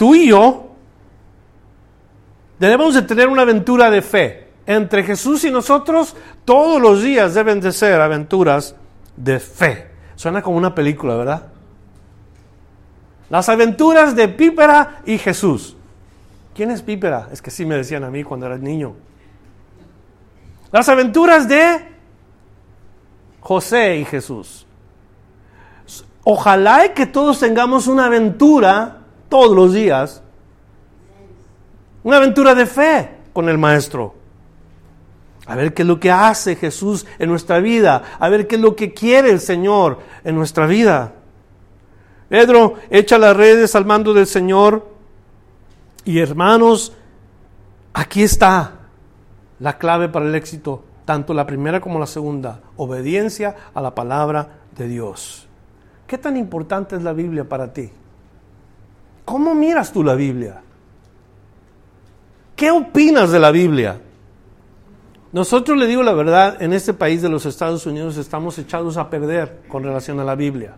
[0.00, 0.70] tú y yo
[2.58, 4.48] debemos de tener una aventura de fe.
[4.64, 8.74] Entre Jesús y nosotros, todos los días deben de ser aventuras
[9.14, 9.90] de fe.
[10.16, 11.48] Suena como una película, ¿verdad?
[13.28, 15.76] Las aventuras de Pípera y Jesús.
[16.54, 17.28] ¿Quién es Pípera?
[17.30, 18.94] Es que sí me decían a mí cuando era niño.
[20.72, 21.78] Las aventuras de
[23.40, 24.66] José y Jesús.
[26.24, 28.99] Ojalá que todos tengamos una aventura
[29.30, 30.22] todos los días.
[32.02, 34.14] Una aventura de fe con el Maestro.
[35.46, 38.02] A ver qué es lo que hace Jesús en nuestra vida.
[38.18, 41.14] A ver qué es lo que quiere el Señor en nuestra vida.
[42.28, 44.86] Pedro echa las redes al mando del Señor.
[46.04, 46.92] Y hermanos,
[47.92, 48.72] aquí está
[49.58, 52.60] la clave para el éxito, tanto la primera como la segunda.
[52.76, 55.46] Obediencia a la palabra de Dios.
[56.06, 57.90] ¿Qué tan importante es la Biblia para ti?
[59.30, 60.60] ¿Cómo miras tú la Biblia?
[62.56, 64.00] ¿Qué opinas de la Biblia?
[65.30, 69.08] Nosotros, le digo la verdad, en este país de los Estados Unidos estamos echados a
[69.08, 70.74] perder con relación a la Biblia.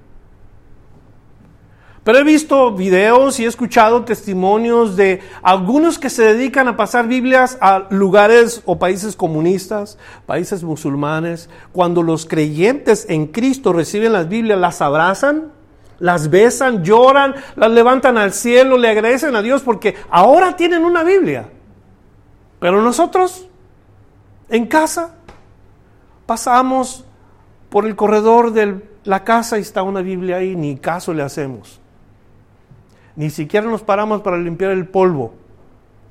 [2.05, 7.09] Pero he visto videos y he escuchado testimonios de algunos que se dedican a pasar
[7.09, 11.49] Biblias a lugares o países comunistas, países musulmanes.
[11.73, 15.62] Cuando los creyentes en Cristo reciben las Biblias, las abrazan
[15.98, 21.02] las besan, lloran, las levantan al cielo, le agradecen a Dios porque ahora tienen una
[21.02, 21.48] Biblia.
[22.59, 23.48] Pero nosotros,
[24.48, 25.14] en casa,
[26.26, 27.05] pasamos
[27.70, 31.81] por el corredor de la casa y está una Biblia ahí, ni caso le hacemos.
[33.16, 35.35] Ni siquiera nos paramos para limpiar el polvo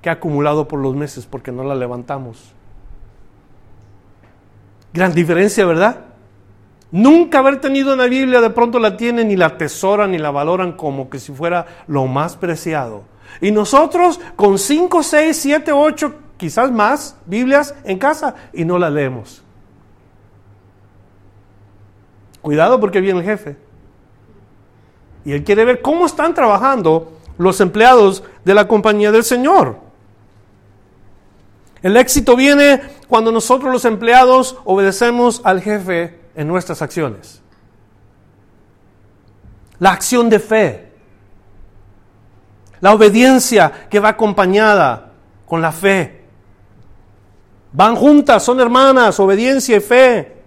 [0.01, 2.53] que ha acumulado por los meses porque no la levantamos.
[4.93, 6.11] Gran diferencia, ¿verdad?
[6.91, 10.73] Nunca haber tenido una Biblia, de pronto la tienen ni la atesoran ni la valoran
[10.73, 13.04] como que si fuera lo más preciado.
[13.39, 18.89] Y nosotros con 5, 6, 7, 8, quizás más Biblias en casa y no la
[18.89, 19.41] leemos.
[22.41, 23.56] Cuidado porque viene el jefe.
[25.23, 29.77] Y él quiere ver cómo están trabajando los empleados de la compañía del Señor.
[31.82, 37.41] El éxito viene cuando nosotros los empleados obedecemos al jefe en nuestras acciones.
[39.79, 40.91] La acción de fe.
[42.79, 45.11] La obediencia que va acompañada
[45.45, 46.21] con la fe.
[47.73, 50.37] Van juntas, son hermanas, obediencia y fe.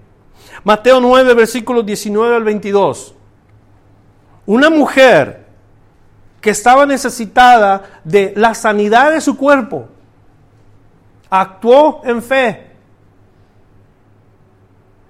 [0.63, 3.15] Mateo 9, versículos 19 al 22.
[4.47, 5.47] Una mujer
[6.41, 9.89] que estaba necesitada de la sanidad de su cuerpo.
[11.31, 12.74] actuó en fe.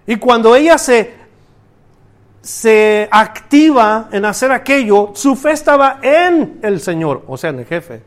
[0.06, 1.14] Y cuando ella se,
[2.42, 7.66] se activa en hacer aquello, su fe estaba en el Señor, o sea, en el
[7.66, 8.02] jefe.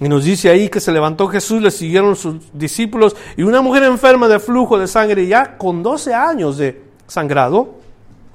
[0.00, 3.84] Y nos dice ahí que se levantó Jesús, le siguieron sus discípulos y una mujer
[3.84, 7.76] enferma de flujo de sangre ya con 12 años de sangrado.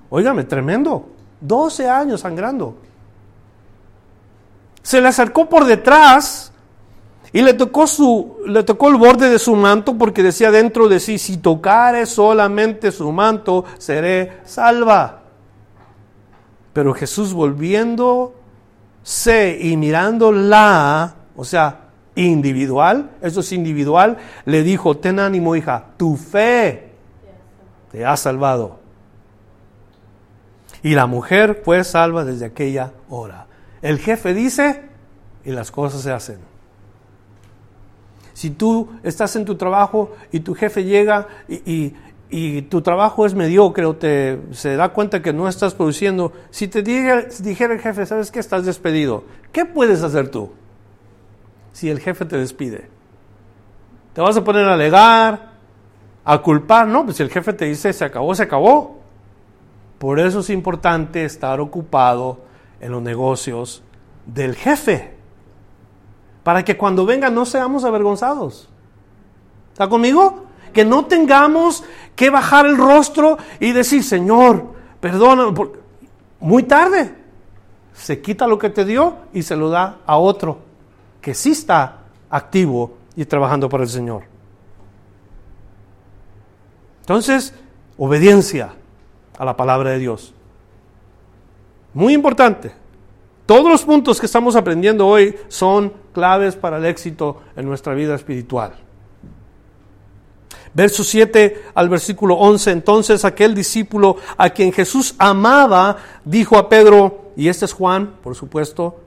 [0.09, 1.09] Óigame, tremendo.
[1.41, 2.75] 12 años sangrando.
[4.81, 6.48] Se le acercó por detrás
[7.31, 10.99] y le tocó, su, le tocó el borde de su manto porque decía dentro de
[10.99, 15.21] sí, si tocare solamente su manto, seré salva.
[16.73, 18.33] Pero Jesús volviéndose
[19.61, 26.93] y mirándola, o sea, individual, eso es individual, le dijo, ten ánimo hija, tu fe
[27.91, 28.79] te ha salvado.
[30.81, 33.47] Y la mujer fue salva desde aquella hora.
[33.81, 34.83] El jefe dice
[35.45, 36.48] y las cosas se hacen.
[38.39, 43.83] Si tú estás en tu trabajo y tu jefe llega y, tu trabajo es mediocre
[43.83, 48.31] o te, se da cuenta que no estás produciendo, si te dijera el jefe, ¿sabes
[48.31, 48.39] qué?
[48.39, 49.25] Estás despedido.
[49.51, 50.51] ¿Qué puedes hacer tú
[51.73, 52.87] si el jefe te despide?
[54.13, 55.49] ¿Te vas a poner a alegar,
[56.23, 56.87] a culpar?
[56.87, 59.01] No, pues si el jefe te dice, se acabó, se acabó.
[59.97, 62.39] Por eso es importante estar ocupado
[62.79, 63.83] en los negocios
[64.25, 65.18] del jefe.
[66.43, 68.69] Para que cuando venga no seamos avergonzados.
[69.73, 70.45] ¿Está conmigo?
[70.73, 71.83] Que no tengamos
[72.15, 75.53] que bajar el rostro y decir, Señor, perdona.
[76.39, 77.15] Muy tarde.
[77.93, 80.69] Se quita lo que te dio y se lo da a otro
[81.21, 81.99] que sí está
[82.29, 84.23] activo y trabajando para el Señor.
[87.01, 87.53] Entonces,
[87.97, 88.73] obediencia
[89.37, 90.33] a la palabra de Dios.
[91.93, 92.71] Muy importante.
[93.49, 98.13] Todos los puntos que estamos aprendiendo hoy son claves para el éxito en nuestra vida
[98.13, 98.73] espiritual.
[100.71, 102.69] Verso 7 al versículo 11.
[102.69, 108.35] Entonces aquel discípulo a quien Jesús amaba dijo a Pedro, y este es Juan, por
[108.35, 108.99] supuesto,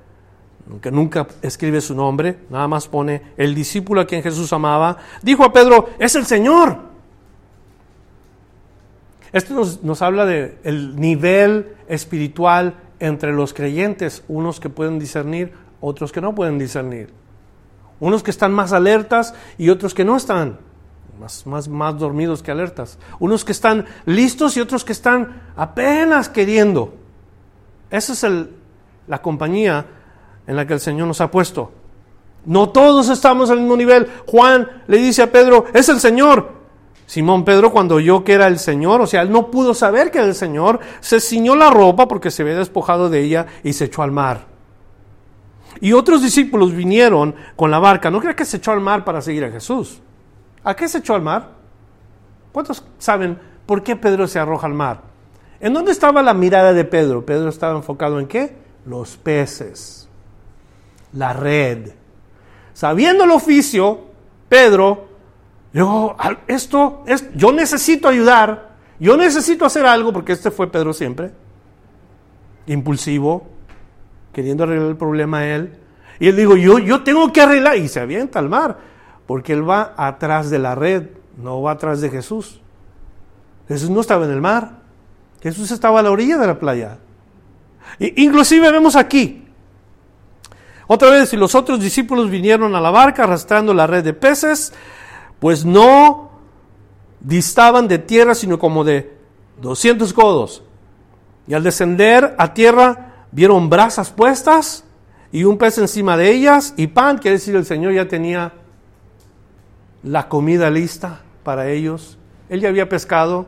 [0.69, 5.45] aunque nunca escribe su nombre, nada más pone el discípulo a quien Jesús amaba, dijo
[5.45, 6.79] a Pedro, es el Señor.
[9.33, 16.13] Esto nos, nos habla del nivel espiritual entre los creyentes, unos que pueden discernir, otros
[16.13, 17.13] que no pueden discernir.
[17.99, 20.61] Unos que están más alertas y otros que no están,
[21.19, 23.01] más, más, más dormidos que alertas.
[23.19, 26.95] Unos que están listos y otros que están apenas queriendo.
[27.91, 28.51] Esa es el,
[29.09, 29.85] la compañía
[30.47, 31.73] en la que el Señor nos ha puesto.
[32.45, 34.09] No todos estamos al mismo nivel.
[34.29, 36.62] Juan le dice a Pedro, es el Señor.
[37.13, 40.17] Simón Pedro cuando oyó que era el Señor, o sea, él no pudo saber que
[40.17, 43.85] era el Señor, se ciñó la ropa porque se había despojado de ella y se
[43.85, 44.47] echó al mar.
[45.83, 48.11] Y otros discípulos vinieron con la barca.
[48.11, 50.01] No creo que se echó al mar para seguir a Jesús.
[50.65, 51.51] ¿A qué se echó al mar?
[52.51, 55.03] ¿Cuántos saben por qué Pedro se arroja al mar?
[55.61, 57.27] ¿En dónde estaba la mirada de Pedro?
[57.27, 58.57] Pedro estaba enfocado en qué?
[58.87, 60.09] Los peces,
[61.13, 61.91] la red.
[62.73, 64.01] Sabiendo el oficio,
[64.49, 65.12] Pedro
[65.73, 71.31] yo, esto es, yo necesito ayudar, yo necesito hacer algo, porque este fue Pedro siempre,
[72.67, 73.47] impulsivo,
[74.33, 75.79] queriendo arreglar el problema a él.
[76.21, 78.79] Y él dijo, yo, yo tengo que arreglar, y se avienta al mar,
[79.27, 82.61] porque él va atrás de la red, no va atrás de Jesús.
[83.69, 84.83] Jesús no estaba en el mar,
[85.43, 86.99] Jesús estaba a la orilla de la playa.
[87.99, 89.43] inclusive vemos aquí,
[90.87, 94.75] otra vez, si los otros discípulos vinieron a la barca arrastrando la red de peces,
[95.43, 96.31] pues no
[97.19, 99.13] distaban de tierra, sino como de
[99.61, 100.63] 200 codos.
[101.49, 104.85] Y al descender a tierra, vieron brasas puestas
[105.33, 108.53] y un pez encima de ellas y pan, quiere decir el Señor ya tenía
[110.05, 112.19] la comida lista para ellos.
[112.49, 113.47] Él ya había pescado.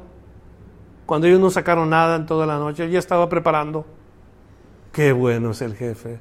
[1.06, 3.86] Cuando ellos no sacaron nada en toda la noche, él ya estaba preparando.
[4.90, 6.18] Qué bueno es el jefe.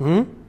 [0.00, 0.45] ¿Mm?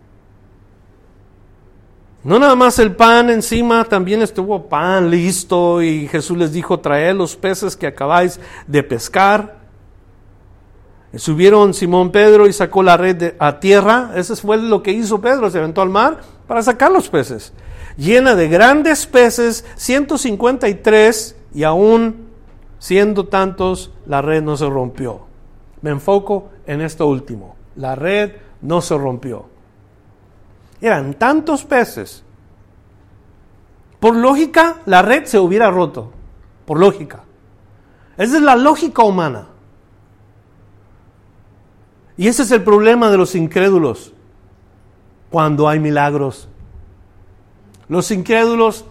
[2.27, 7.15] No nada más el pan encima, también estuvo pan listo y Jesús les dijo, traed
[7.15, 9.59] los peces que acabáis de pescar.
[11.15, 14.11] subieron Simón Pedro y sacó la red a tierra.
[14.13, 17.53] Eso fue lo que hizo Pedro, se aventó al mar para sacar los peces.
[17.95, 22.27] Llena de grandes peces, 153 y aún
[22.77, 25.21] siendo tantos, la red no se rompió.
[25.81, 27.55] Me enfoco en esto último.
[27.77, 29.45] La red no se rompió.
[30.81, 32.23] Eran tantos peces.
[33.99, 36.11] Por lógica, la red se hubiera roto.
[36.65, 37.23] Por lógica.
[38.17, 39.47] Esa es la lógica humana.
[42.17, 44.13] Y ese es el problema de los incrédulos.
[45.29, 46.47] cuando hay milagros.
[47.89, 48.85] Los incrédulos,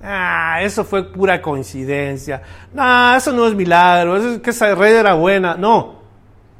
[0.00, 2.40] ah, eso fue pura coincidencia.
[2.72, 5.56] No, eso no es milagro, es que esa red era buena.
[5.56, 5.96] No,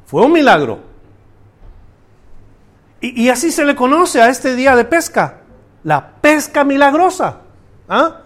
[0.05, 0.86] fue un milagro.
[2.99, 5.41] Y, así se le conoce a este día de pesca,
[5.83, 7.41] la pesca milagrosa.
[7.87, 8.21] ¿Ah?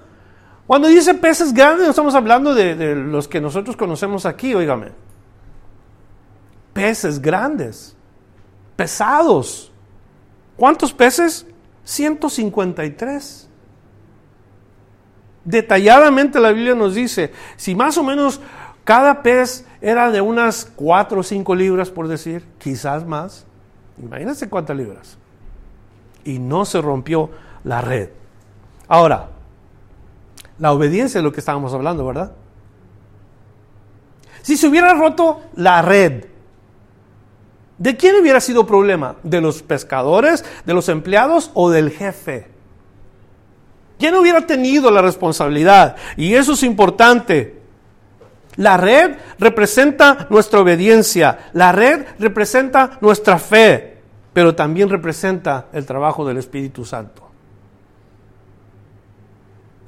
[0.66, 4.92] Cuando dice peces grandes, no estamos hablando de, de los que nosotros conocemos aquí, oígame.
[6.72, 7.98] Peces grandes,
[8.78, 9.72] pesados.
[10.56, 11.46] ¿Cuántos peces?
[11.84, 13.50] 153.
[15.44, 18.40] Detalladamente la Biblia nos dice, si más o menos
[18.84, 23.46] cada pez era de unas 4 o 5 libras, por decir, quizás más,
[23.98, 25.18] imagínense cuántas libras.
[26.24, 27.30] Y no se rompió
[27.64, 28.10] la red.
[28.88, 29.30] Ahora,
[30.60, 32.34] la obediencia es lo que estábamos hablando, ¿verdad?
[34.42, 36.26] Si se hubiera roto la red,
[37.82, 39.16] ¿De quién hubiera sido problema?
[39.24, 42.46] ¿De los pescadores, de los empleados o del jefe?
[43.98, 45.96] ¿Quién hubiera tenido la responsabilidad?
[46.16, 47.61] Y eso es importante.
[48.58, 53.98] La red representa nuestra obediencia, la red representa nuestra fe,
[54.34, 57.30] pero también representa el trabajo del Espíritu Santo.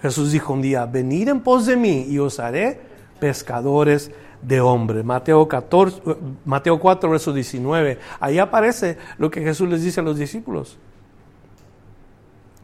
[0.02, 2.80] Jesús dijo un día, venid en pos de mí y os haré
[3.20, 4.12] pescadores
[4.42, 5.04] de hombre.
[5.04, 6.02] Mateo, 14,
[6.46, 8.00] Mateo 4, verso 19.
[8.20, 10.78] Ahí aparece lo que Jesús les dice a los discípulos.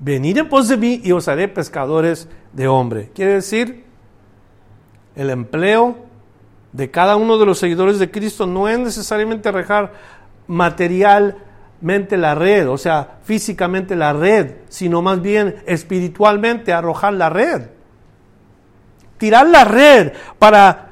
[0.02, 3.10] Venid en pos de mí y os haré pescadores de hombre.
[3.14, 3.86] Quiere decir,
[5.20, 5.98] el empleo
[6.72, 9.94] de cada uno de los seguidores de Cristo no es necesariamente arrejar
[10.48, 17.70] materialmente la red, o sea, físicamente la red, sino más bien espiritualmente arrojar la red.
[19.18, 20.90] Tirar la red para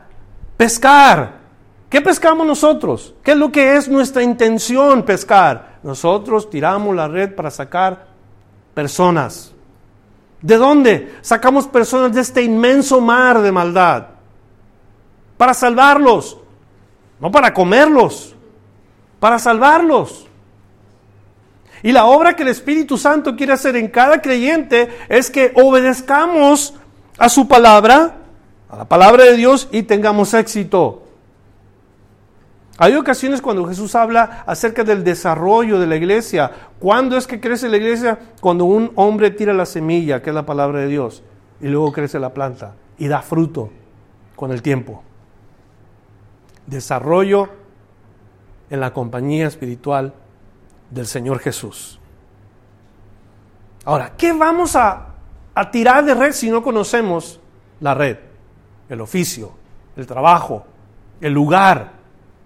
[0.57, 1.37] Pescar.
[1.87, 3.13] ¿Qué pescamos nosotros?
[3.23, 5.77] ¿Qué es lo que es nuestra intención pescar?
[5.83, 8.07] Nosotros tiramos la red para sacar
[8.73, 9.53] personas.
[10.41, 11.15] ¿De dónde?
[11.21, 14.07] Sacamos personas de este inmenso mar de maldad.
[15.37, 16.37] Para salvarlos.
[17.19, 18.35] No para comerlos.
[19.19, 20.27] Para salvarlos.
[21.83, 26.73] Y la obra que el Espíritu Santo quiere hacer en cada creyente es que obedezcamos
[27.17, 28.15] a su palabra
[28.69, 31.03] a la palabra de Dios y tengamos éxito.
[32.79, 36.51] Hay ocasiones cuando Jesús habla acerca del desarrollo de la iglesia.
[36.79, 38.19] ¿Cuándo es que crece la iglesia?
[38.39, 41.23] Cuando un hombre tira la semilla, que es la palabra de Dios,
[41.59, 43.71] y luego crece la planta y da fruto
[44.35, 45.01] con el tiempo.
[46.67, 47.49] Desarrollo
[48.69, 50.13] en la compañía espiritual
[50.91, 51.99] del Señor Jesús.
[53.85, 55.07] Ahora, ¿qué vamos a,
[55.71, 57.39] tirar de red si no conocemos
[57.79, 58.17] la red?
[58.89, 59.51] el oficio,
[59.95, 60.65] el trabajo,
[61.19, 61.91] el lugar,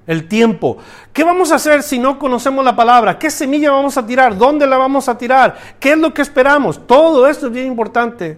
[0.07, 0.77] el tiempo.
[1.13, 3.19] ¿Qué vamos a hacer si no conocemos la palabra?
[3.19, 4.37] ¿Qué semilla vamos a tirar?
[4.37, 5.55] ¿Dónde la vamos a tirar?
[5.79, 6.85] ¿Qué es lo que esperamos?
[6.87, 8.37] Todo esto es bien importante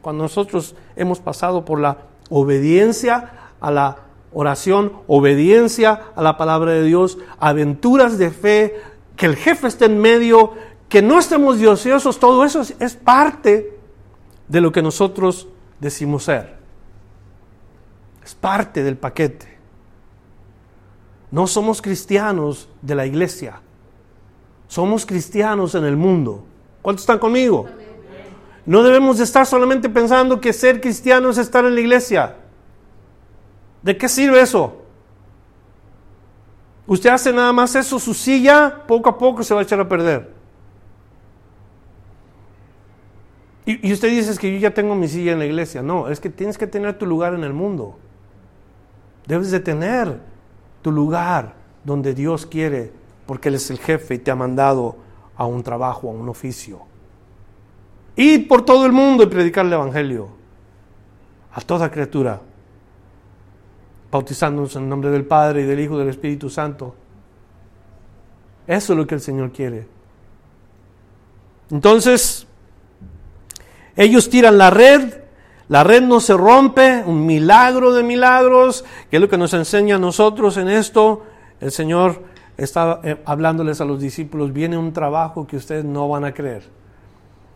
[0.00, 1.98] cuando nosotros hemos pasado por la
[2.30, 3.96] obediencia a la
[4.34, 8.74] oración, obediencia a la palabra de Dios, aventuras de fe,
[9.16, 10.52] que el jefe esté en medio,
[10.88, 13.78] que no estemos diosiosos, todo eso es, es parte
[14.48, 15.48] de lo que nosotros
[15.80, 16.56] decimos ser.
[18.22, 19.54] Es parte del paquete.
[21.30, 23.60] No somos cristianos de la iglesia.
[24.68, 26.44] Somos cristianos en el mundo.
[26.82, 27.66] ¿Cuántos están conmigo?
[28.66, 32.36] No debemos de estar solamente pensando que ser cristiano es estar en la iglesia.
[33.84, 34.80] ¿De qué sirve eso?
[36.86, 39.86] Usted hace nada más eso, su silla poco a poco se va a echar a
[39.86, 40.32] perder.
[43.66, 45.82] Y, usted dice que yo ya tengo mi silla en la iglesia.
[45.82, 47.98] No, es que tienes que tener tu lugar en el mundo.
[49.26, 50.18] Debes de tener
[50.80, 51.54] tu lugar
[51.84, 52.90] donde Dios quiere,
[53.26, 54.96] porque Él es el jefe y te ha mandado
[55.36, 56.80] a un trabajo, a un oficio.
[58.16, 60.28] Ir por todo el mundo y predicar el Evangelio
[61.52, 62.40] a toda criatura,
[64.14, 66.94] bautizándonos en nombre del Padre y del Hijo y del Espíritu Santo.
[68.64, 69.88] Eso es lo que el Señor quiere.
[71.68, 72.46] Entonces,
[73.96, 75.24] ellos tiran la red
[75.66, 79.96] la red no se rompe, un milagro de milagros, que es lo que nos enseña
[79.96, 81.22] a nosotros en esto.
[81.58, 82.22] El Señor
[82.56, 86.64] está eh, hablándoles a los discípulos, viene un trabajo que ustedes no van a creer.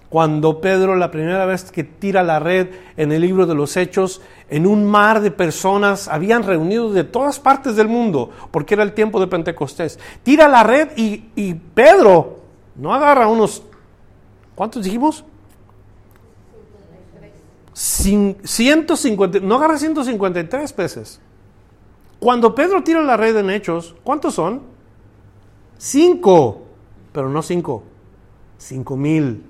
[0.09, 4.23] Cuando Pedro, la primera vez que tira la red en el libro de los Hechos,
[4.49, 8.95] en un mar de personas, habían reunido de todas partes del mundo, porque era el
[8.95, 9.99] tiempo de Pentecostés.
[10.23, 12.39] Tira la red y, Pedro
[12.77, 13.63] no agarra unos,
[14.55, 15.25] ¿cuántos dijimos?
[17.75, 21.21] 150, no agarra 153 peces.
[22.19, 24.63] Cuando Pedro tira la red en Hechos, ¿cuántos son?
[25.77, 26.63] Cinco,
[27.13, 27.85] pero no cinco,
[28.59, 29.48] Cinco mil.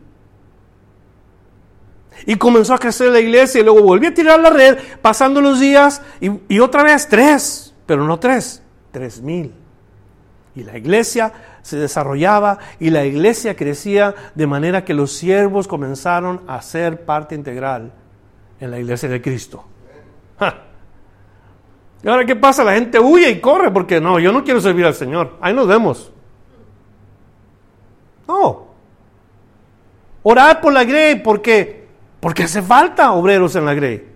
[2.27, 5.61] Y comenzó a crecer la iglesia y luego volvió a tirar la red, pasando los
[5.61, 9.53] días y, otra vez tres, pero no tres, tres mil.
[10.55, 16.43] Y la iglesia se desarrollaba y la iglesia crecía de manera que los siervos comenzaron
[16.49, 17.93] a ser parte integral
[18.61, 19.65] en la iglesia de Cristo.
[22.03, 22.65] ¿Y ahora qué pasa?
[22.65, 25.37] La gente huye y corre porque no, yo no quiero servir al Señor.
[25.41, 26.13] Ahí nos vemos.
[28.27, 28.69] No.
[30.23, 31.88] Orar por la grey porque
[32.21, 34.09] porque hace falta obreros en la grey.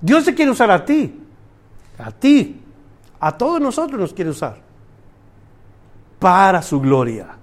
[0.00, 1.20] Dios te quiere usar a ti.
[1.98, 2.60] A ti.
[3.20, 4.58] A todos nosotros nos quiere usar
[6.18, 7.36] para su gloria.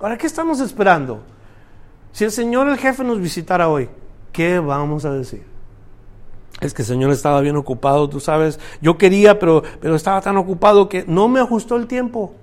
[0.00, 1.20] Ahora, ¿qué estamos esperando?
[2.12, 3.88] Si el Señor, el jefe, nos visitara hoy,
[4.32, 5.44] ¿qué vamos a decir?
[6.60, 8.58] Es que el Señor estaba bien ocupado, tú sabes.
[8.80, 12.34] Yo quería, pero, pero estaba tan ocupado que no me ajustó el tiempo.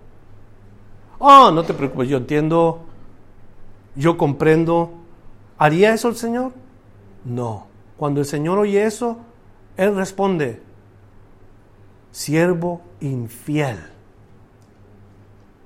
[1.17, 2.81] Oh, no te preocupes, yo entiendo,
[3.95, 5.02] yo comprendo.
[5.64, 6.51] ¿Haría eso el Señor?
[7.24, 7.68] No.
[7.95, 9.20] Cuando el Señor oye eso,
[9.78, 10.61] Él responde,
[12.11, 13.78] siervo infiel.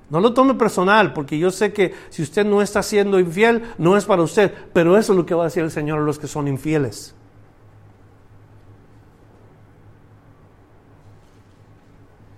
[0.08, 3.96] No lo tome personal, porque yo sé que si usted no está siendo infiel, no
[3.96, 6.20] es para usted, pero eso es lo que va a decir el Señor a los
[6.20, 7.16] que son infieles.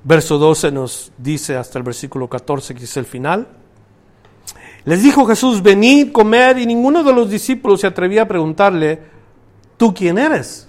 [0.02, 3.59] Verso 12 nos dice hasta el versículo 14, que es el final.
[4.84, 9.00] Les dijo Jesús, venid, comer, y ninguno de los discípulos se atrevía a preguntarle,
[9.76, 10.68] ¿tú quién eres?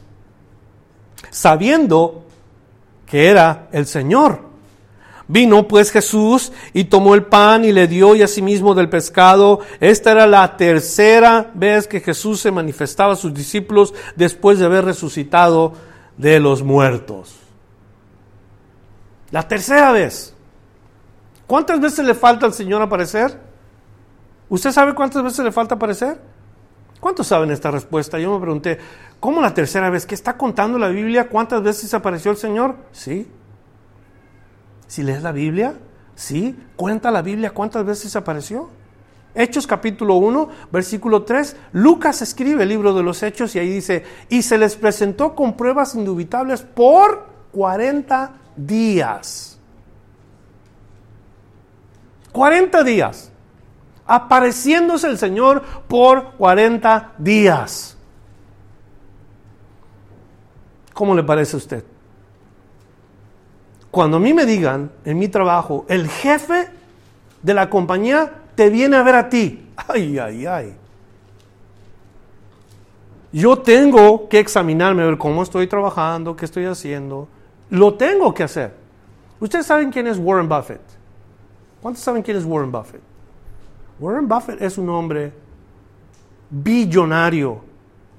[1.29, 2.25] Sabiendo
[3.05, 4.51] que era el Señor.
[5.27, 9.61] Vino pues Jesús y tomó el pan y le dio y asimismo del pescado.
[9.79, 14.83] Esta era la tercera vez que Jesús se manifestaba a sus discípulos después de haber
[14.83, 15.73] resucitado
[16.17, 17.35] de los muertos.
[19.31, 20.33] La tercera vez.
[21.47, 23.50] ¿Cuántas veces le falta al Señor aparecer?
[24.51, 26.19] ¿Usted sabe cuántas veces le falta aparecer?
[26.99, 28.19] ¿Cuántos saben esta respuesta?
[28.19, 28.79] Yo me pregunté,
[29.21, 30.05] ¿cómo la tercera vez?
[30.05, 31.29] ¿Qué está contando la Biblia?
[31.29, 32.75] ¿Cuántas veces apareció el Señor?
[32.91, 33.31] Sí,
[34.87, 35.75] si lees la Biblia,
[36.15, 38.69] sí, cuenta la Biblia cuántas veces apareció.
[39.33, 44.03] Hechos capítulo 1, versículo 3, Lucas escribe el libro de los Hechos y ahí dice,
[44.27, 49.57] y se les presentó con pruebas indubitables por 40 días.
[52.33, 53.30] 40 días.
[54.13, 57.95] Apareciéndose el Señor por 40 días.
[60.93, 61.85] ¿Cómo le parece a usted?
[63.89, 66.67] Cuando a mí me digan en mi trabajo, el jefe
[67.41, 69.65] de la compañía te viene a ver a ti.
[69.87, 70.75] Ay, ay, ay.
[73.31, 77.29] Yo tengo que examinarme, ver cómo estoy trabajando, qué estoy haciendo.
[77.69, 78.73] Lo tengo que hacer.
[79.39, 80.81] ¿Ustedes saben quién es Warren Buffett?
[81.81, 83.10] ¿Cuántos saben quién es Warren Buffett?
[84.01, 85.31] Warren Buffett es un hombre
[86.49, 87.61] billonario.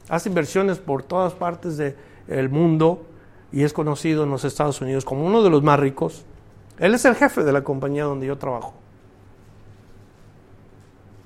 [0.08, 3.04] Hace inversiones por todas partes del mundo
[3.50, 6.24] y es conocido en los Estados Unidos como uno de los más ricos.
[6.78, 8.74] Él es el jefe de la compañía donde yo trabajo.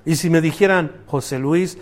[0.05, 1.77] Y si me dijeran, José Luis,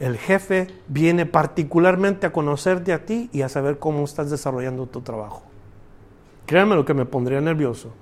[0.00, 5.02] el jefe viene particularmente a conocerte a ti y a saber cómo estás desarrollando tu
[5.02, 5.42] trabajo.
[6.46, 7.92] Créanme lo que me pondría nervioso.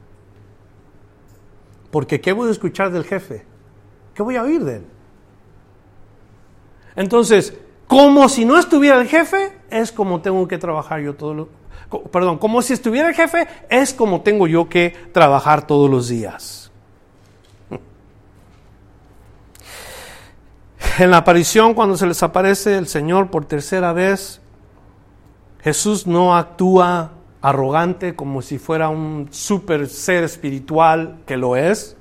[1.91, 3.45] Porque ¿qué voy a escuchar del jefe?
[4.17, 4.87] ¿Qué voy a oír de él?
[6.97, 7.53] Entonces,
[7.87, 11.49] como si no estuviera el jefe, es como tengo que trabajar yo todo lo,
[12.11, 16.73] perdón, como si estuviera el jefe, es como tengo yo que trabajar todos los días.
[20.99, 24.41] En la aparición, cuando se les aparece el Señor por tercera vez,
[25.61, 27.11] Jesús no actúa
[27.43, 31.99] arrogante como si fuera un super ser espiritual que lo es.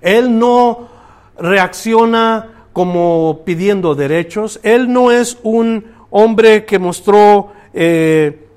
[0.00, 0.97] Él no
[1.38, 4.60] reacciona como pidiendo derechos.
[4.62, 8.48] Él no es un hombre que mostró eh,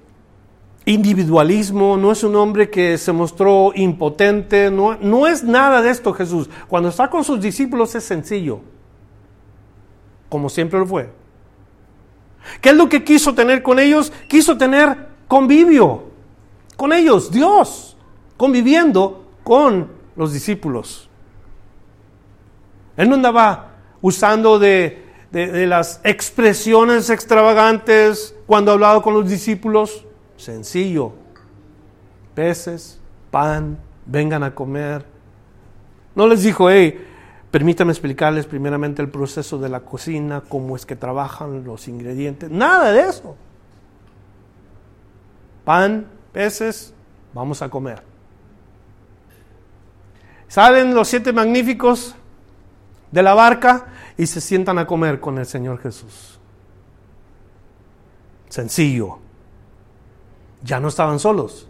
[0.86, 6.14] individualismo, no es un hombre que se mostró impotente, no, no es nada de esto
[6.14, 6.50] Jesús.
[6.68, 8.62] Cuando está con sus discípulos es sencillo,
[10.30, 11.10] como siempre lo fue.
[12.60, 14.12] ¿Qué es lo que quiso tener con ellos?
[14.28, 16.04] Quiso tener convivio
[16.76, 17.96] con ellos, Dios,
[18.38, 21.11] conviviendo con los discípulos.
[22.98, 23.72] Él no andaba
[24.02, 30.06] usando de, de las expresiones extravagantes cuando hablaba con los discípulos
[30.42, 31.14] sencillo.
[32.36, 35.06] Peces, pan, vengan a comer.
[36.16, 37.08] No les dijo, hey,
[37.52, 42.50] permítame explicarles primeramente el proceso de la cocina, cómo es que trabajan los ingredientes.
[42.50, 43.36] Nada de eso.
[45.64, 46.94] Pan, peces,
[47.34, 48.02] vamos a comer.
[50.48, 52.16] Salen los siete magníficos,
[53.12, 53.88] de la barca
[54.18, 56.40] y se sientan a comer con el Señor Jesús.
[58.50, 59.20] Sencillo.
[60.64, 61.68] Ya no estaban solos.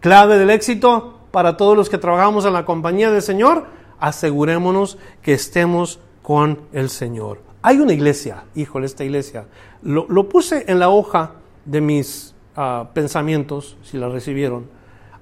[0.00, 3.66] Clave del éxito para todos los que trabajamos en la compañía del Señor,
[3.98, 7.40] asegurémonos que estemos con el Señor.
[7.62, 9.46] Hay una iglesia, híjole, esta iglesia.
[9.82, 11.32] Lo, puse en la hoja
[11.64, 14.66] de mis ah, pensamientos, si la recibieron.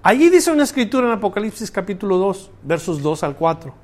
[0.02, 3.74] Allí dice una escritura en Apocalipsis capítulo 2, versos 2 al 4.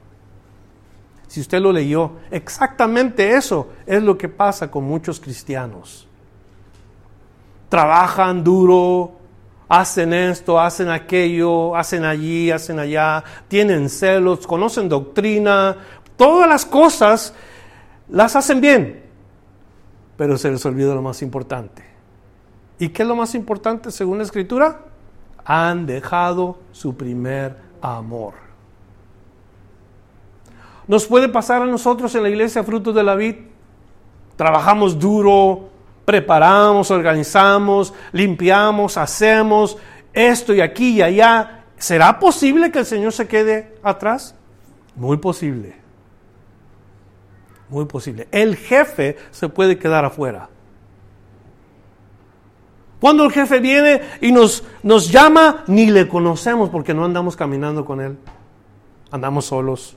[1.28, 6.06] Si usted lo leyó, exactamente eso es lo que pasa con muchos cristianos.
[7.68, 9.12] Trabajan duro,
[9.68, 15.76] hacen esto, hacen aquello, hacen allí, hacen allá, tienen celos, conocen doctrina,
[16.16, 17.34] todas las cosas
[18.08, 19.02] las hacen bien,
[20.16, 21.84] pero se les olvida lo más importante.
[22.78, 24.80] ¿Y qué es lo más importante según la escritura?
[25.44, 28.45] Han dejado su primer amor.
[30.88, 33.36] Nos puede pasar a nosotros en la iglesia frutos de la vid.
[34.36, 35.70] Trabajamos duro,
[36.04, 39.76] preparamos, organizamos, limpiamos, hacemos
[40.12, 41.64] esto y aquí y allá.
[41.76, 44.34] ¿Será posible que el Señor se quede atrás?
[44.94, 45.76] Muy posible.
[47.68, 48.28] Muy posible.
[48.30, 50.48] El jefe se puede quedar afuera.
[53.00, 57.84] Cuando el jefe viene y nos, nos llama, ni le conocemos porque no andamos caminando
[57.84, 58.16] con él.
[59.10, 59.96] Andamos solos.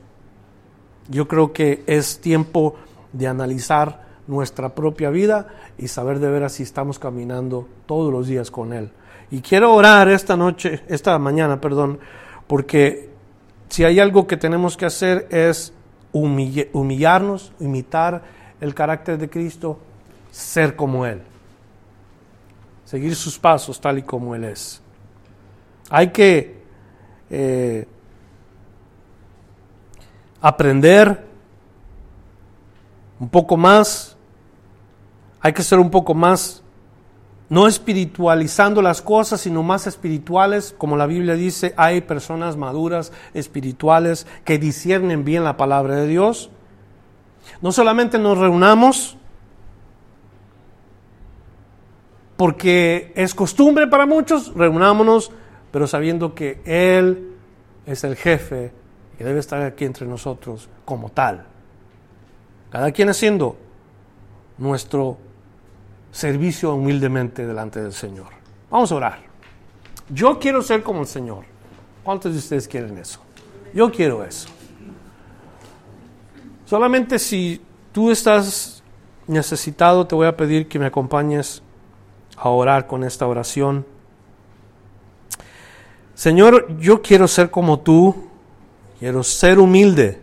[1.10, 2.76] Yo creo que es tiempo
[3.12, 5.48] de analizar nuestra propia vida
[5.78, 8.92] y saber de veras si estamos caminando todos los días con Él.
[9.32, 12.00] Y quiero orar esta noche, esta mañana, perdón,
[12.48, 13.10] porque
[13.70, 15.74] si hay algo que tenemos que hacer es
[16.12, 18.24] humillarnos, imitar
[18.62, 19.80] el carácter de Cristo,
[20.32, 21.22] ser como Él,
[22.86, 24.82] seguir sus pasos tal y como Él es.
[25.90, 26.60] Hay que
[27.30, 27.88] eh,
[30.42, 31.28] aprender
[33.20, 34.18] un poco más,
[35.42, 36.64] hay que ser un poco más,
[37.50, 44.28] no espiritualizando las cosas, sino más espirituales, como la Biblia dice, hay personas maduras, espirituales,
[44.46, 46.50] que disciernen bien la palabra de Dios.
[47.62, 49.18] No solamente nos reunamos,
[52.38, 55.32] porque es costumbre para muchos, reunámonos,
[55.72, 57.36] pero sabiendo que Él
[57.86, 58.72] es el jefe
[59.20, 61.46] que debe estar aquí entre nosotros como tal.
[62.70, 63.58] Cada quien haciendo
[64.58, 65.18] nuestro
[66.10, 68.28] servicio humildemente delante del Señor.
[68.72, 69.20] Vamos a orar.
[70.08, 71.44] Yo quiero ser como el Señor.
[72.02, 73.20] ¿Cuántos de ustedes quieren eso?
[73.74, 74.48] Yo quiero eso.
[76.64, 77.62] Solamente si
[77.92, 78.82] tú estás
[79.28, 81.62] necesitado, te voy a pedir que me acompañes
[82.38, 83.86] a orar con esta oración.
[86.14, 88.29] Señor, yo quiero ser como tú
[89.00, 90.22] Quiero ser humilde,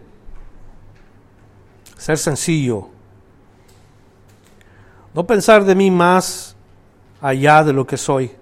[1.96, 2.88] ser sencillo,
[5.14, 6.54] no pensar de mí más
[7.22, 8.32] allá de lo que soy.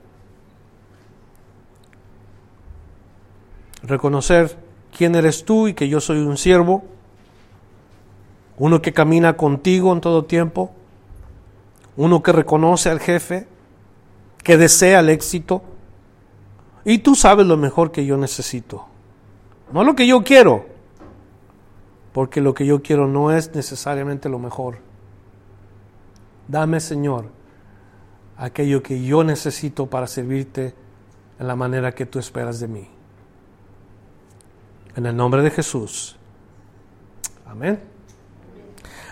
[3.84, 4.58] Reconocer
[4.96, 6.82] quién eres tú y que yo soy un siervo,
[8.58, 10.72] uno que camina contigo en todo tiempo,
[11.96, 13.46] uno que reconoce al jefe,
[14.42, 15.62] que desea el éxito,
[16.84, 18.88] y tú sabes lo mejor que yo necesito.
[19.72, 20.66] No lo que yo quiero,
[22.12, 24.78] porque lo que yo quiero no es necesariamente lo mejor.
[26.46, 27.26] Dame, Señor,
[28.36, 30.74] aquello que yo necesito para servirte
[31.38, 32.88] en la manera que tú esperas de mí.
[34.94, 36.16] En el nombre de Jesús.
[37.46, 37.80] Amén.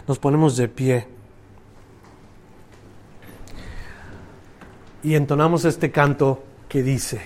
[0.07, 1.09] Nos ponemos de pie.
[5.03, 7.21] Y entonamos este canto que dice,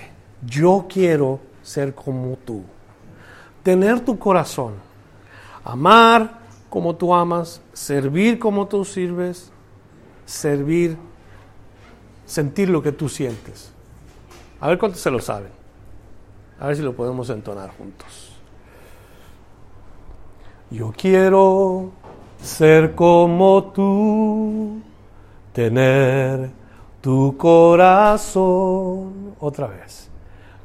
[0.47, 2.64] yo quiero ser como tú
[3.67, 4.75] tener tu corazón,
[5.64, 6.39] amar
[6.71, 9.51] como tú amas, servir como tú sirves,
[10.25, 10.97] servir,
[12.27, 13.73] sentir lo que tú sientes.
[14.61, 15.51] A ver cuántos se lo saben.
[16.61, 18.37] A ver si lo podemos entonar juntos.
[20.71, 21.91] Yo quiero
[22.41, 24.81] ser como tú,
[25.53, 26.51] tener
[27.01, 29.35] tu corazón.
[29.41, 30.09] Otra vez.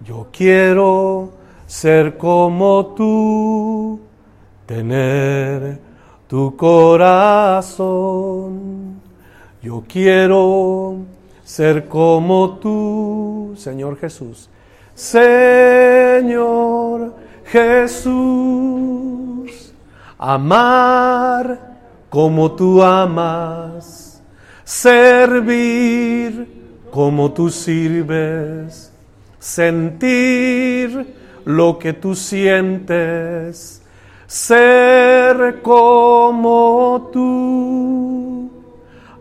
[0.06, 1.41] Yo quiero
[1.72, 4.02] ser como tú,
[4.66, 5.80] tener
[6.28, 7.80] tu corazón.
[9.64, 10.98] Yo quiero
[11.46, 14.50] ser como tú, Señor Jesús.
[14.94, 17.16] Señor
[17.46, 18.12] Jesús,
[20.18, 21.78] amar
[22.10, 24.22] como tú amas,
[24.66, 28.92] servir como tú sirves,
[29.40, 33.82] sentir lo que tú sientes,
[34.28, 38.52] ser como tú,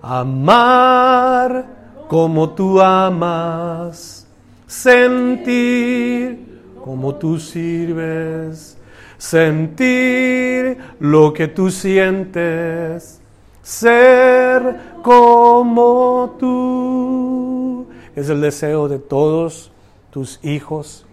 [0.03, 1.67] amar
[2.09, 4.27] como tú amas,
[4.67, 6.51] sentir
[6.83, 8.77] como tú sirves,
[9.19, 13.21] sentir lo que tú sientes,
[13.63, 17.87] ser como tú.
[18.17, 19.71] Es el deseo de todos
[20.11, 21.07] tus hijos,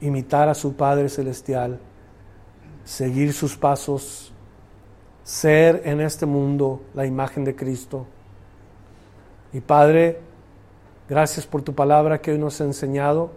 [0.00, 1.80] imitar a su Padre Celestial
[2.88, 4.32] seguir sus pasos,
[5.22, 8.06] ser en este mundo la imagen de Cristo.
[9.52, 10.20] Y Padre,
[11.06, 13.30] gracias por tu palabra que hoy nos ha enseñado.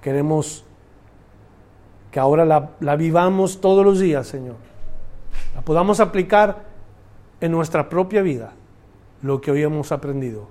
[0.00, 0.64] Queremos
[2.10, 4.56] que ahora la, vivamos todos los días, Señor.
[5.54, 6.64] La podamos aplicar
[7.42, 8.54] en nuestra propia vida,
[9.20, 10.48] lo que hoy hemos aprendido.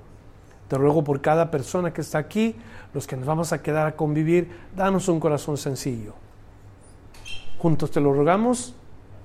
[0.67, 2.55] Te ruego por cada persona que está aquí,
[2.93, 6.13] los que nos vamos a quedar a convivir, danos un corazón sencillo
[7.59, 8.73] Juntos te lo rogamos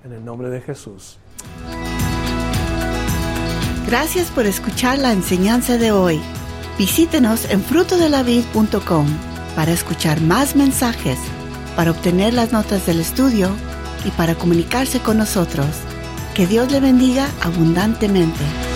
[0.05, 1.19] en el nombre de Jesús.
[3.87, 6.21] Gracias por escuchar la enseñanza de hoy.
[6.77, 9.07] Visítenos en frutodelavid.com
[9.55, 11.19] para escuchar más mensajes,
[11.77, 13.51] para obtener las notas del estudio
[14.05, 15.69] y para comunicarse con nosotros.
[16.35, 18.74] Que Dios le bendiga abundantemente.